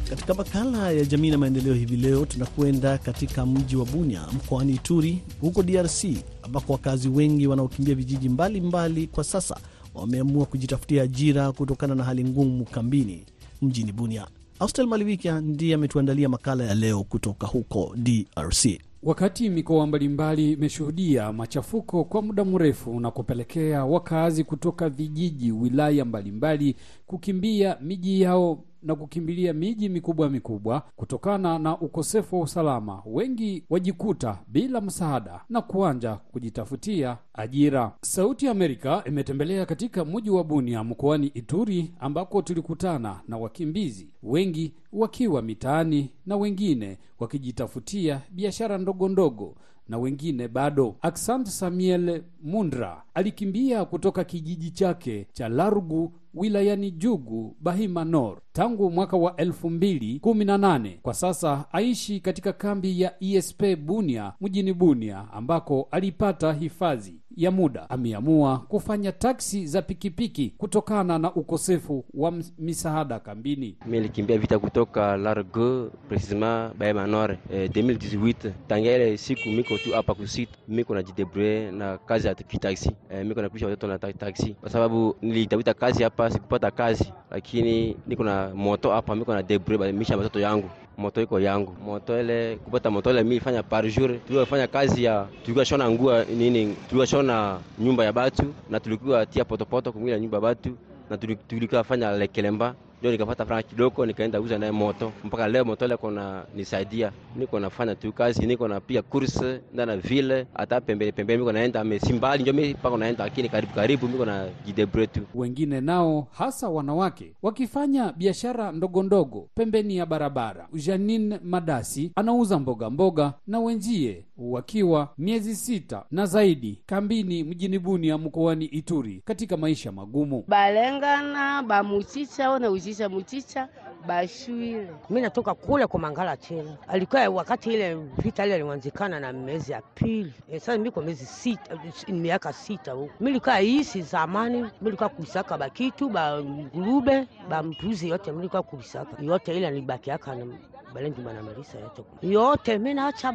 Katika 0.10 0.34
makala 0.34 0.92
ya 0.92 1.06
jamii 1.06 1.30
na 1.32 1.38
maendeleo 1.38 1.74
hivi 1.74 1.98
leo 1.98 2.26
tunakwenda 2.26 2.98
katika 2.98 3.46
mji 3.46 3.76
wa 3.76 3.86
Bunia 3.86 4.28
mkoani 4.34 4.74
Ituri 4.74 5.22
huko 5.42 5.64
DRC 5.64 6.04
ambako 6.44 6.74
wakazi 6.74 7.10
wengi 7.10 7.48
wanaokimbia 7.48 7.96
vijiji 7.96 8.30
mbalimbali 8.30 8.68
mbali 8.92 9.08
kwa 9.08 9.24
sasa 9.24 9.58
wameamua 9.94 10.46
kujitafutia 10.46 11.04
ajira 11.04 11.52
kutokana 11.52 11.96
na 11.96 12.04
hali 12.04 12.24
ngumu 12.24 12.66
kambini 12.66 13.26
mjini 13.62 13.92
Bunia. 13.92 14.28
Austel 14.60 14.88
Malivika 14.88 15.42
ndiye 15.42 15.76
ametuandalia 15.76 16.30
makala 16.30 16.64
ya 16.64 16.76
leo 16.76 17.04
kutoka 17.04 17.48
huko 17.48 17.96
DRC. 17.98 18.66
Wakati 19.04 19.50
mikoa 19.50 19.88
mbalimbali 19.88 20.52
imeshuhudia 20.52 21.34
machafuko 21.34 22.04
kwa 22.04 22.22
muda 22.22 22.46
mrefu 22.46 23.00
na 23.00 23.12
kupelekea 23.12 23.86
wakazi 23.86 24.44
kutoka 24.44 24.90
vijiji, 24.90 25.52
wilaya 25.52 26.06
mbalimbali 26.06 26.76
kukimbia 27.08 27.78
miji 27.82 28.22
yao 28.22 28.64
na 28.84 28.96
kukimbilia 28.96 29.54
miji 29.54 29.90
mikubwa 29.90 30.30
mikubwa 30.30 30.84
kutokana 30.96 31.60
na 31.60 31.80
ukosefu 31.80 32.36
wa 32.36 32.42
usalama, 32.44 33.02
wengi 33.06 33.64
wajikuta 33.70 34.40
bila 34.48 34.82
msaada 34.82 35.42
na 35.50 35.62
kuanja 35.62 36.16
kujitafutia 36.16 37.18
ajira. 37.34 37.92
Sauti 38.02 38.46
ya 38.46 38.52
Amerika 38.52 39.04
imetembelea 39.06 39.66
katika 39.66 40.06
mji 40.06 40.30
wa 40.30 40.44
Bunia 40.44 40.84
mkoani 40.84 41.28
Ituri, 41.28 41.92
ambako 42.00 42.42
tulikutana 42.42 43.20
na 43.28 43.38
wakimbizi 43.38 44.08
wengi 44.24 44.74
wakiwa 44.94 45.42
mitaani 45.42 46.10
na 46.26 46.36
wengine 46.38 46.98
wakijitafutia 47.20 48.22
biashara 48.32 48.78
ndogo 48.78 49.10
ndogo 49.10 49.56
na 49.88 49.98
wengine 49.98 50.48
bado. 50.48 50.96
Aksant 51.02 51.48
Samuel 51.48 52.24
Mundra 52.44 53.04
alikimbia 53.14 53.86
kutoka 53.86 54.24
kijiji 54.24 54.72
chake 54.72 55.28
cha 55.34 55.50
Larugu 55.50 56.12
wilayani 56.34 56.92
Jugu, 56.92 57.56
Bahima 57.60 58.06
Nor 58.06 58.38
tangu 58.54 58.92
mwaka 58.92 59.18
wa 59.18 59.36
elfu 59.36 59.70
mbili 59.70 60.20
kumi 60.20 60.46
na 60.46 60.58
nane. 60.58 61.00
Kwa 61.02 61.14
sasa 61.14 61.66
aishi 61.72 62.20
katika 62.20 62.54
kambi 62.54 63.02
ya 63.02 63.14
ESP 63.24 63.76
Bunia 63.76 64.34
mjini 64.42 64.74
Bunia, 64.74 65.26
ambako 65.34 65.88
alipata 65.92 66.54
hifadhi 66.54 67.16
ya 67.36 67.52
muda. 67.52 67.90
Ameamua 67.90 68.60
kufanya 68.60 69.12
taksi 69.12 69.68
za 69.68 69.82
pikipiki 69.82 70.54
kutokana 70.58 71.18
na 71.20 71.34
ukosefu 71.36 72.06
wa 72.14 72.34
misaada 72.58 73.20
kambini. 73.20 73.78
Mi 73.86 73.92
nilikimbia 73.98 74.38
vita 74.38 74.60
kutoka 74.60 75.18
Largo 75.18 75.92
precisement 76.10 76.76
Bahima 76.78 77.08
Nor 77.08 77.38
eh, 77.52 77.70
2018 77.72 78.52
tangia 78.68 78.96
ile 78.96 79.18
siku 79.18 79.50
miko 79.50 79.78
tu 79.78 79.92
hapa 79.94 80.16
kusit 80.16 80.50
miko 80.68 80.96
najidebrouiller 80.96 81.72
na 81.72 81.98
kazi 81.98 82.28
ya 82.28 82.36
kitaksi 82.36 82.92
eh, 83.10 83.26
miko 83.26 83.42
nakuisha 83.42 83.66
watoto 83.66 83.88
na 83.88 84.00
taksi 84.00 84.54
kwa 84.54 84.70
sababu 84.70 85.16
nilitafuta 85.22 85.74
kazi 85.74 86.04
hapa 86.04 86.23
sikupata 86.32 86.72
kazi, 86.72 87.14
lakini 87.32 87.96
niko 88.08 88.24
na 88.24 88.50
moto 88.56 88.92
hapa, 88.92 89.16
miko 89.16 89.34
na 89.34 89.44
debre 89.44 89.78
badimisha 89.78 90.18
watoto 90.18 90.40
yangu. 90.40 90.70
Moto 90.98 91.22
iko 91.22 91.40
yangu. 91.40 91.76
Moto 91.86 92.20
ile 92.20 92.56
kupata 92.56 92.92
moto 92.92 93.10
ile 93.12 93.24
mimi 93.24 93.40
fanya 93.40 93.64
par 93.64 93.86
jour. 93.90 94.10
tulifanya 94.28 94.46
fanya 94.46 94.68
kazi 94.68 95.04
ya 95.04 95.26
tulikuwa 95.42 95.66
shona 95.66 95.90
nguo 95.92 96.24
nini, 96.24 96.66
tulikuwa 96.76 97.08
shona 97.08 97.60
nyumba 97.80 98.06
ya 98.06 98.14
batu 98.14 98.54
na 98.70 98.80
tulikuwa 98.80 99.26
tia 99.26 99.46
potopoto 99.46 99.92
kumwila 99.92 100.20
nyumba 100.20 100.38
ya 100.38 100.42
batu 100.42 100.78
na 101.10 101.18
tulikuwa 101.18 101.84
fanya 101.84 102.12
lekelemba 102.12 102.76
ndio 103.04 103.12
nikapata 103.12 103.46
franga 103.46 103.64
kidogo, 103.64 104.06
nikaenda 104.06 104.42
uza 104.42 104.58
naye 104.58 104.72
moto. 104.72 105.12
Mpaka 105.24 105.48
leo 105.48 105.66
moto 105.66 105.86
ile 105.86 105.98
kuna 105.98 106.46
nisaidia, 106.56 107.12
niko 107.36 107.60
nafanya 107.60 107.96
tu 107.96 108.12
kazi, 108.14 108.46
niko 108.48 108.68
napiga 108.68 109.02
kurse 109.02 109.40
course 109.40 109.62
ndana 109.74 109.98
vile, 109.98 110.48
hata 110.54 110.82
pembeni 110.82 111.12
pembeni 111.12 111.40
niko 111.40 111.52
naenda 111.52 111.84
mesimbali, 111.84 112.42
ndio 112.42 112.54
mimi 112.54 112.74
mpaka 112.74 112.98
naenda, 112.98 113.24
lakini 113.24 113.50
karibu 113.50 113.74
karibu 113.74 114.08
niko 114.08 114.26
na 114.26 114.48
jidebre 114.66 115.08
tu. 115.08 115.22
Wengine 115.36 115.82
nao 115.82 116.28
hasa 116.32 116.70
wanawake 116.70 117.34
wakifanya 117.42 118.12
biashara 118.12 118.72
ndogo 118.72 119.04
ndogo 119.04 119.50
pembeni 119.56 119.98
ya 119.98 120.06
barabara. 120.06 120.68
Janine 120.74 121.40
Madasi 121.44 122.12
anauza 122.16 122.60
mboga 122.60 122.90
mboga 122.90 123.34
na 123.48 123.60
wenjie 123.60 124.26
wakiwa 124.38 125.10
miezi 125.18 125.56
sita 125.56 126.06
na 126.12 126.26
zaidi 126.26 126.82
kambini 126.86 127.44
mjini 127.44 127.80
Bunia 127.80 128.18
mkoani 128.18 128.66
Ituri 128.66 129.22
katika 129.26 129.58
maisha 129.58 129.92
magumu. 129.92 130.44
balengana 130.48 131.64
bamuchicha 131.64 132.50
one 132.52 132.68
uzisha 132.94 133.10
muchicha 133.10 133.68
bashwile. 134.08 134.88
Mimi 135.10 135.22
natoka 135.22 135.54
kule 135.54 135.88
kwa 135.88 136.00
Mangala 136.00 136.38
tena, 136.38 136.78
alikuwa 136.88 137.30
wakati 137.30 137.74
ile 137.74 137.96
vita 137.96 138.46
ile 138.46 138.56
ilianzikana 138.56 139.20
na 139.20 139.34
miezi 139.34 139.72
ya 139.72 139.82
pili. 139.82 140.34
E, 140.52 140.60
sasa 140.60 140.78
miko 140.78 141.02
miezi 141.02 141.26
sita, 141.26 141.78
miaka 142.08 142.54
sita 142.54 142.92
huko. 142.92 143.14
mimi 143.20 143.32
nilikuwa 143.32 143.62
isi 143.62 144.02
zamani, 144.02 144.58
mimi 144.58 144.70
nilikuwa 144.82 145.10
kuisaka 145.10 145.58
bakitu 145.58 146.10
ba 146.10 146.42
ngurube 146.44 147.28
ba 147.50 147.64
mbuzi 147.64 148.10
yote, 148.10 148.32
mimi 148.32 148.38
nilikuwa 148.38 148.64
kuisaka 148.64 149.24
yote 149.24 149.58
ile 149.58 149.70
nilibakiaka 149.72 150.36
na 150.36 150.46
balengi 150.94 151.22
bana 151.22 151.44
marisa 151.44 151.80
yote 151.80 152.04
yote, 152.22 152.78
mimi 152.78 152.94
naacha 152.94 153.34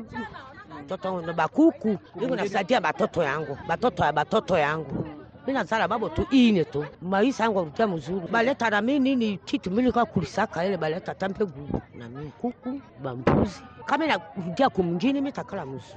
mtoto 0.84 1.20
na 1.20 1.32
bakuku 1.32 1.98
niko 2.16 2.36
nasaidia 2.36 2.80
batoto 2.80 3.22
yangu 3.22 3.58
batoto 3.68 4.04
ya 4.04 4.12
batoto 4.12 4.58
yangu 4.58 4.97
minazala 5.48 5.88
babo 5.88 6.08
tu 6.08 6.26
ine 6.30 6.64
tu 6.64 6.84
maisha 7.02 7.42
yangu 7.44 7.60
arudia 7.60 7.86
mzuri 7.86 8.26
baleta 8.30 8.70
na 8.70 8.80
mimi 8.80 8.98
nini? 9.16 9.38
Kitu 9.44 9.70
mimi 9.70 9.82
nilikuwa 9.82 10.06
kulisaka 10.06 10.64
ile 10.66 10.76
baleta 10.76 11.14
tampe 11.14 11.44
gu 11.44 11.80
na 11.98 12.08
mimi 12.08 12.30
kuku 12.40 12.80
bambuzi 13.02 13.60
kama 13.88 14.06
narudia 14.06 14.68
kumjini 14.70 15.20
mitakala 15.20 15.64
nusu. 15.64 15.96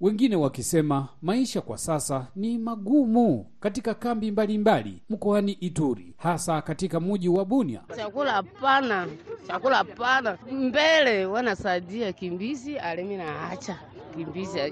wengine 0.00 0.36
wakisema 0.36 1.08
maisha 1.22 1.60
kwa 1.60 1.78
sasa 1.78 2.26
ni 2.36 2.58
magumu 2.58 3.46
katika 3.60 3.94
kambi 3.94 4.30
mbalimbali 4.30 5.02
mkoani 5.10 5.52
Ituri, 5.52 6.14
hasa 6.16 6.62
katika 6.62 7.00
muji 7.00 7.28
wa 7.28 7.44
Bunia. 7.44 7.80
Chakula 7.96 8.32
hapana, 8.32 9.06
chakula 9.46 9.76
hapana. 9.76 10.38
Mbele 10.52 11.26
wanasaidia 11.26 12.12
kimbizi 12.12 12.78
alimi 12.78 13.16
na 13.16 13.50
acha 13.50 13.78
kimbiza 14.14 14.70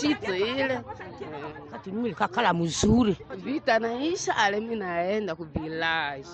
shito 0.00 0.36
ile 0.36 0.80
kati 1.70 1.90
mimi 1.90 2.08
likakala 2.08 2.54
mzuri 2.54 3.16
vita 3.44 3.78
naisha 3.78 4.36
alemi 4.36 4.76
naenda 4.76 5.34
kuvilaji 5.34 6.28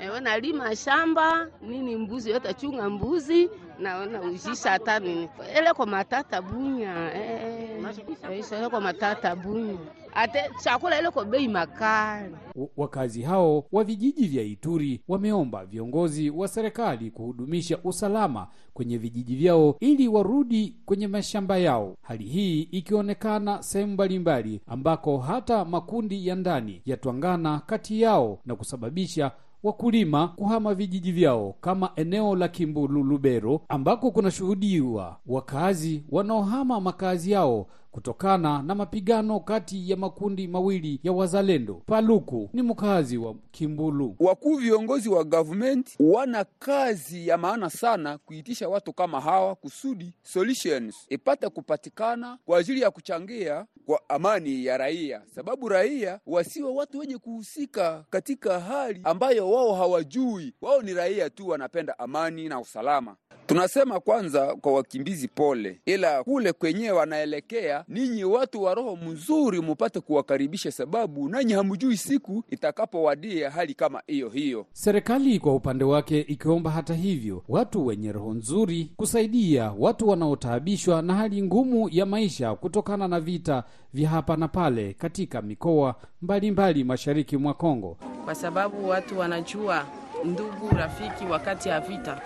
ewe 0.00 0.20
nalima 0.20 0.76
shamba 0.76 1.46
nini 1.62 1.96
mbuzi 1.96 2.30
yote 2.30 2.54
chunga 2.54 2.90
mbuzi 2.90 3.50
naona 3.78 4.20
ujisha 4.22 4.70
hata 4.70 5.00
nini 5.14 5.28
ele 5.56 5.72
kwa 5.74 5.86
matata 5.86 6.42
bunya 6.42 7.14
eh, 7.14 7.40
eh, 8.30 8.52
ele 8.52 8.68
kwa 8.68 8.80
matata 8.80 9.36
bunya 9.36 9.78
ate 10.14 10.38
chakula 10.62 10.98
ile 11.00 11.10
kwa 11.10 11.24
bei 11.24 11.48
makali. 11.48 12.34
Wakazi 12.76 13.22
hao 13.22 13.64
wa 13.72 13.84
vijiji 13.84 14.26
vya 14.26 14.42
Ituri 14.42 15.00
wameomba 15.08 15.64
viongozi 15.66 16.30
wa 16.30 16.48
serikali 16.48 17.10
kuhudumisha 17.10 17.78
usalama 17.84 18.48
kwenye 18.74 18.98
vijiji 18.98 19.36
vyao 19.36 19.76
ili 19.80 20.08
warudi 20.08 20.76
kwenye 20.86 21.06
mashamba 21.08 21.58
yao. 21.58 21.96
Hali 22.02 22.24
hii 22.24 22.62
ikionekana 22.62 23.62
sehemu 23.62 23.92
mbalimbali 23.92 24.60
ambako 24.66 25.18
hata 25.18 25.64
makundi 25.64 26.26
ya 26.26 26.34
ndani 26.34 26.82
yatwangana 26.86 27.58
kati 27.66 28.00
yao 28.02 28.38
na 28.44 28.56
kusababisha 28.56 29.30
wakulima 29.62 30.28
kuhama 30.28 30.74
vijiji 30.74 31.12
vyao 31.12 31.54
kama 31.60 31.90
eneo 31.96 32.36
la 32.36 32.48
Kimbulu 32.48 33.02
Lubero, 33.04 33.60
ambako 33.68 34.10
kunashuhudiwa 34.10 35.16
wakazi 35.26 36.04
wanaohama 36.10 36.80
makazi 36.80 37.30
yao 37.30 37.66
kutokana 37.90 38.62
na 38.62 38.74
mapigano 38.74 39.40
kati 39.40 39.90
ya 39.90 39.96
makundi 39.96 40.48
mawili 40.48 41.00
ya 41.02 41.12
wazalendo. 41.12 41.74
Paluku 41.86 42.50
ni 42.52 42.62
mkazi 42.62 43.18
wa 43.18 43.34
Kimbulu. 43.50 44.16
Wakuu 44.20 44.56
viongozi 44.56 45.08
wa 45.08 45.24
government 45.24 45.88
wana 46.00 46.44
kazi 46.58 47.28
ya 47.28 47.38
maana 47.38 47.70
sana 47.70 48.18
kuitisha 48.18 48.68
watu 48.68 48.92
kama 48.92 49.20
hawa 49.20 49.54
kusudi 49.54 50.14
solutions 50.22 51.06
ipate 51.08 51.48
kupatikana 51.48 52.38
kwa 52.46 52.58
ajili 52.58 52.80
ya 52.80 52.90
kuchangia 52.90 53.66
kwa 53.86 54.00
amani 54.08 54.64
ya 54.64 54.76
raia, 54.78 55.22
sababu 55.34 55.68
raia 55.68 56.20
wasiwe 56.26 56.72
watu 56.72 56.98
wenye 56.98 57.18
kuhusika 57.18 58.04
katika 58.10 58.60
hali 58.60 59.00
ambayo 59.04 59.50
wao 59.50 59.74
hawajui. 59.74 60.54
Wao 60.60 60.82
ni 60.82 60.94
raia 60.94 61.30
tu, 61.30 61.48
wanapenda 61.48 61.98
amani 61.98 62.48
na 62.48 62.60
usalama. 62.60 63.16
Tunasema 63.50 64.00
kwanza 64.00 64.56
kwa 64.56 64.72
wakimbizi 64.72 65.28
pole, 65.28 65.80
ila 65.86 66.24
kule 66.24 66.52
kwenyewe 66.52 66.90
wanaelekea, 66.98 67.84
ninyi 67.88 68.24
watu 68.24 68.62
wa 68.62 68.74
roho 68.74 68.96
mzuri 68.96 69.60
mupate 69.60 70.00
kuwakaribisha, 70.00 70.72
sababu 70.72 71.28
nanyi 71.28 71.52
hamjui 71.52 71.96
siku 71.96 72.44
itakapowadia 72.50 73.50
hali 73.50 73.74
kama 73.74 74.02
hiyo 74.06 74.28
hiyo. 74.28 74.66
Serikali 74.72 75.38
kwa 75.38 75.54
upande 75.54 75.84
wake 75.84 76.20
ikiomba 76.20 76.70
hata 76.70 76.94
hivyo 76.94 77.42
watu 77.48 77.86
wenye 77.86 78.12
roho 78.12 78.34
nzuri 78.34 78.92
kusaidia 78.96 79.72
watu 79.78 80.08
wanaotaabishwa 80.08 81.02
na 81.02 81.14
hali 81.14 81.42
ngumu 81.42 81.88
ya 81.92 82.06
maisha 82.06 82.54
kutokana 82.54 83.08
na 83.08 83.20
vita 83.20 83.64
vya 83.94 84.08
hapa 84.10 84.36
na 84.36 84.48
pale 84.48 84.94
katika 84.94 85.42
mikoa 85.42 85.94
mbalimbali 86.22 86.50
mbali 86.50 86.84
mashariki 86.84 87.36
mwa 87.36 87.54
Kongo, 87.54 87.96
kwa 88.24 88.34
sababu 88.34 88.88
watu 88.88 89.18
wanajua 89.18 89.86
ndugu, 90.24 90.68
rafiki 90.76 91.24
wakati 91.30 91.68
ya 91.68 91.80
vita 91.80 92.20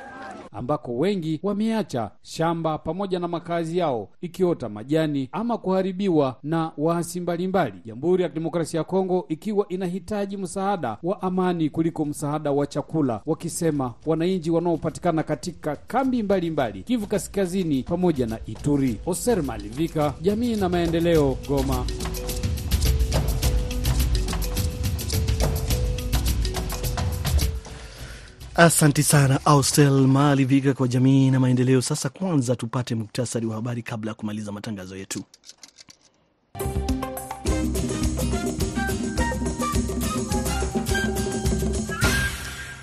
ambako 0.55 0.97
wengi 0.99 1.41
wameacha 1.43 2.11
shamba 2.23 2.79
pamoja 2.79 3.19
na 3.19 3.29
makazi 3.29 3.79
yao 3.79 4.09
ikiota 4.21 4.69
majani 4.69 5.29
ama 5.33 5.59
kuharibiwa 5.59 6.37
na 6.43 6.73
waasi 6.79 7.21
mbalimbali. 7.21 7.75
Jamhuri 7.85 8.23
ya 8.23 8.29
Kidemokrasia 8.29 8.79
ya 8.79 8.85
Kongo 8.85 9.25
ikiwa 9.29 9.69
inahitaji 9.69 10.37
msaada 10.37 10.97
wa 11.03 11.23
amani 11.23 11.71
kuliko 11.71 12.05
msaada 12.05 12.51
wa 12.53 12.67
chakula, 12.67 13.21
wakisema 13.27 13.95
wananchi 14.07 14.51
wanaopatikana 14.51 15.23
katika 15.23 15.77
kambi 15.77 16.23
mbalimbali 16.23 16.51
mbali, 16.51 16.83
Kivu 16.83 17.07
Kaskazini 17.07 17.83
pamoja 17.83 18.27
na 18.27 18.39
Ituri. 18.47 19.01
Oser 19.07 19.43
Malivika, 19.43 20.15
jamii 20.23 20.57
na 20.57 20.69
maendeleo, 20.69 21.37
Goma. 21.49 21.85
Asanti 28.57 29.03
sana 29.03 29.41
Austel 29.45 29.91
Malivika 30.07 30.75
kwa 30.75 30.89
jamii 30.89 31.31
na 31.31 31.41
maendeleo. 31.41 31.83
Sasa 31.83 32.09
kwanza 32.09 32.57
tupate 32.57 32.95
muktasari 32.95 33.47
wa 33.47 33.55
habari 33.55 33.83
kabla 33.83 34.11
ya 34.11 34.15
kumaliza 34.15 34.53
matangazo 34.53 34.97
yetu. 34.97 35.25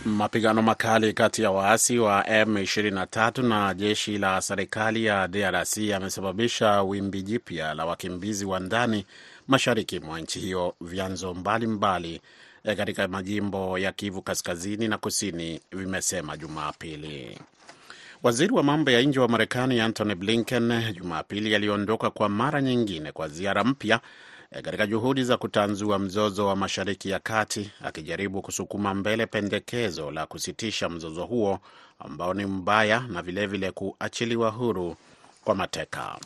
Mapigano 0.06 0.62
makali 0.62 1.14
kati 1.14 1.42
ya 1.42 1.52
waasi 1.52 2.00
wa 2.00 2.22
M23 2.24 3.48
na 3.48 3.74
jeshi 3.74 4.18
la 4.18 4.42
serikali 4.42 5.06
ya 5.06 5.28
DRC 5.28 5.78
yamesababisha 5.78 6.82
wimbi 6.84 7.22
jipya 7.22 7.74
la 7.74 7.86
wakimbizi 7.86 8.46
wa 8.46 8.60
ndani 8.60 9.06
mashariki 9.48 10.00
mwa 10.00 10.20
nchi 10.22 10.40
hiyo, 10.40 10.76
vyanzo 10.82 11.34
mbalimbali 11.34 12.22
katika 12.64 13.08
majimbo 13.08 13.78
ya 13.80 13.92
Kivu 13.92 14.22
kaskazini 14.22 14.88
na 14.88 14.98
kusini 14.98 15.62
vimesema 15.72 16.38
Jumapili. 16.38 17.40
Waziri 18.24 18.54
wa 18.54 18.64
mambo 18.64 18.92
ya 18.92 19.02
nje 19.02 19.20
wa 19.20 19.28
Marekani 19.28 19.80
Antony 19.80 20.16
Blinken 20.16 20.94
Jumapili 20.94 21.56
aliondoka 21.56 22.10
kwa 22.10 22.30
mara 22.30 22.62
nyingine 22.62 23.12
kwa 23.12 23.28
ziara 23.28 23.64
mpya 23.64 24.00
katika 24.52 24.88
juhudi 24.88 25.24
za 25.24 25.38
kutanzua 25.38 26.00
mzozo 26.00 26.48
wa 26.48 26.56
Mashariki 26.56 27.10
ya 27.10 27.20
Kati, 27.20 27.72
akijaribu 27.84 28.42
kusukuma 28.42 28.94
mbele 28.94 29.26
pendekezo 29.26 30.12
la 30.12 30.26
kusitisha 30.26 30.90
mzozo 30.90 31.26
huo 31.26 31.60
ambao 32.00 32.34
ni 32.34 32.46
mbaya 32.46 33.00
na 33.00 33.22
vilevile 33.22 33.72
kuachiliwa 33.72 34.50
huru 34.50 34.96
kwa 35.44 35.56
mateka. 35.56 36.18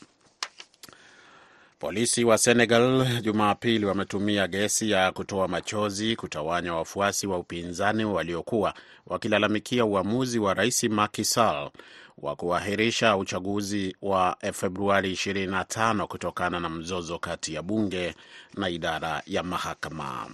Polisi 1.80 2.24
wa 2.24 2.38
Senegal 2.38 3.08
Jumapili 3.22 3.86
wametumia 3.86 4.48
gesi 4.48 4.92
ya 4.92 5.12
kutoa 5.12 5.48
machozi 5.48 6.16
kutawanya 6.16 6.74
wafuasi 6.76 7.28
wa 7.28 7.38
upinzani 7.38 8.06
waliokuwa 8.06 8.74
wakilalamikia 9.08 9.86
uamuzi 9.86 10.40
wa 10.40 10.54
rais 10.54 10.84
Macky 10.84 11.24
Sall 11.24 11.70
wa 12.18 12.36
kuahirisha 12.36 13.18
uchaguzi 13.18 13.96
wa 14.02 14.38
Februari 14.54 15.12
25 15.14 16.06
kutokana 16.06 16.60
na 16.60 16.70
mzozo 16.70 17.20
kati 17.20 17.54
ya 17.54 17.62
bunge 17.62 18.16
na 18.58 18.70
idara 18.70 19.22
ya 19.26 19.44
mahakama. 19.44 20.28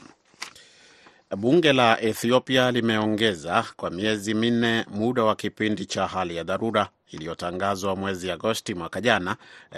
Bunge 1.37 1.73
la 1.73 2.01
Ethiopia 2.01 2.71
limeongeza 2.71 3.65
kwa 3.75 3.89
miezi 3.89 4.33
minne 4.33 4.85
muda 4.89 5.23
wa 5.23 5.35
kipindi 5.35 5.85
cha 5.85 6.07
hali 6.07 6.35
ya 6.35 6.43
dharura 6.43 6.89
iliyotangazwa 7.11 7.95
mwezi 7.95 8.31
Agosti 8.31 8.73
mwaka 8.73 9.01
jana 9.01 9.35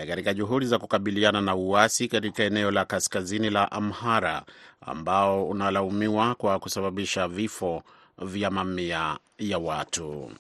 katika 0.08 0.34
juhudi 0.34 0.66
za 0.66 0.80
kukabiliana 0.80 1.42
na 1.42 1.56
uasi 1.56 2.08
katika 2.08 2.44
eneo 2.44 2.72
la 2.72 2.86
kaskazini 2.86 3.50
la 3.50 3.72
Amhara 3.72 4.44
ambao 4.82 5.46
unalaumiwa 5.50 6.36
kwa 6.36 6.60
kusababisha 6.60 7.28
vifo 7.28 7.84
vya 8.18 8.52
mamia 8.52 9.18
ya 9.40 9.58
watu. 9.58 10.32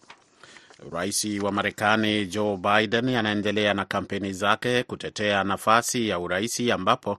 Rais 0.92 1.26
wa 1.42 1.52
Marekani 1.52 2.26
Joe 2.26 2.58
Biden 2.58 3.10
anaendelea 3.16 3.74
na 3.74 3.86
kampeni 3.86 4.34
zake 4.34 4.84
kutetea 4.84 5.44
nafasi 5.44 6.08
ya 6.08 6.20
uraisi 6.20 6.72
ambapo 6.72 7.18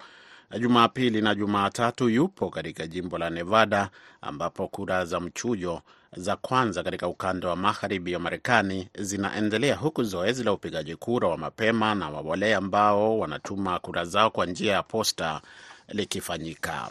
Jumapili 0.58 1.20
na 1.22 1.34
Jumatatu 1.34 2.08
yupo 2.08 2.50
katika 2.50 2.86
jimbo 2.86 3.18
la 3.18 3.30
Nevada 3.30 3.90
ambapo 4.20 4.68
kura 4.68 5.04
za 5.04 5.20
mchujo 5.20 5.80
za 6.16 6.36
kwanza 6.36 6.82
katika 6.82 7.08
ukanda 7.08 7.48
wa 7.48 7.56
magharibi 7.56 8.14
wa 8.14 8.20
Marekani 8.20 8.88
zinaendelea 8.98 9.76
huku 9.76 10.04
zoezi 10.04 10.44
la 10.44 10.52
upigaji 10.52 10.96
kura 10.96 11.28
wa 11.28 11.38
mapema 11.38 11.94
na 11.94 12.08
wale 12.08 12.54
ambao 12.54 13.18
wanatuma 13.18 13.78
kura 13.78 14.04
zao 14.04 14.30
kwa 14.30 14.46
njia 14.46 14.72
ya 14.72 14.82
posta 14.82 15.40
likifanyika. 15.88 16.88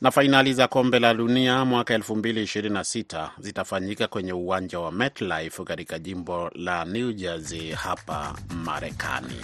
Na 0.00 0.10
fainali 0.10 0.52
za 0.54 0.68
kombe 0.68 0.98
la 0.98 1.14
dunia 1.14 1.64
mwaka 1.64 1.98
2026 1.98 3.28
zitafanyika 3.38 4.06
kwenye 4.08 4.32
uwanja 4.32 4.80
wa 4.80 4.92
MetLife 4.92 5.64
katika 5.64 5.98
jimbo 5.98 6.50
la 6.54 6.84
New 6.84 7.12
Jersey 7.12 7.72
hapa 7.72 8.34
Marekani. 8.64 9.36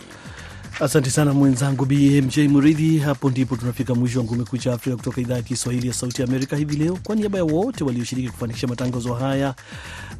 Asante 0.81 1.11
sana 1.11 1.33
mwenzangu 1.35 1.85
BMJ 1.85 2.39
Muridhi. 2.39 2.99
Hapo 2.99 3.31
ndipo 3.31 3.57
tunafika 3.57 3.95
mwisho 3.95 4.19
wa 4.21 4.25
Kumekucha 4.27 4.73
Afrika 4.73 4.97
kutoka 4.97 5.21
idhaa 5.21 5.35
ya 5.37 5.43
Kiswahili 5.43 5.89
ya 5.89 5.95
Sauti 5.95 6.23
Amerika 6.23 6.57
hivi 6.57 6.77
leo. 6.77 6.99
Kwa 7.05 7.17
niaba 7.17 7.39
ya 7.39 7.45
wote 7.45 7.85
walioshiriki 7.85 8.29
kufanikisha 8.29 8.67
matangazo 8.67 9.15
haya, 9.15 9.55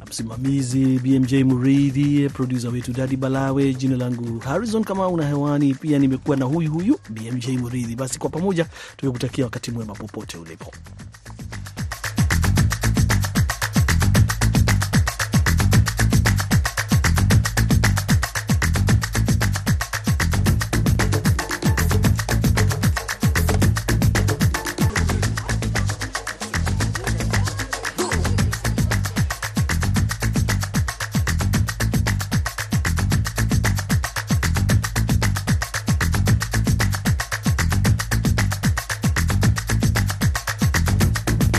msimamizi 0.09 0.85
BMJ 0.99 1.33
Muridhi, 1.33 2.29
produsa 2.29 2.69
wetu 2.69 2.91
Dadi 2.93 3.17
Balawe, 3.17 3.73
jina 3.73 3.97
langu 3.97 4.39
Harrison 4.39 4.83
Kamau 4.83 5.17
na 5.17 5.27
hewani 5.27 5.73
pia 5.73 5.99
nimekuwa 5.99 6.37
na 6.37 6.45
huyu 6.45 6.71
huyu 6.71 6.99
BMJ 7.09 7.47
Muridhi. 7.47 7.95
Basi 7.95 8.19
kwa 8.19 8.29
pamoja 8.29 8.65
tukikutakia 8.97 9.45
wakati 9.45 9.71
mwema 9.71 9.93
popote 9.93 10.37
ulipo. 10.37 10.71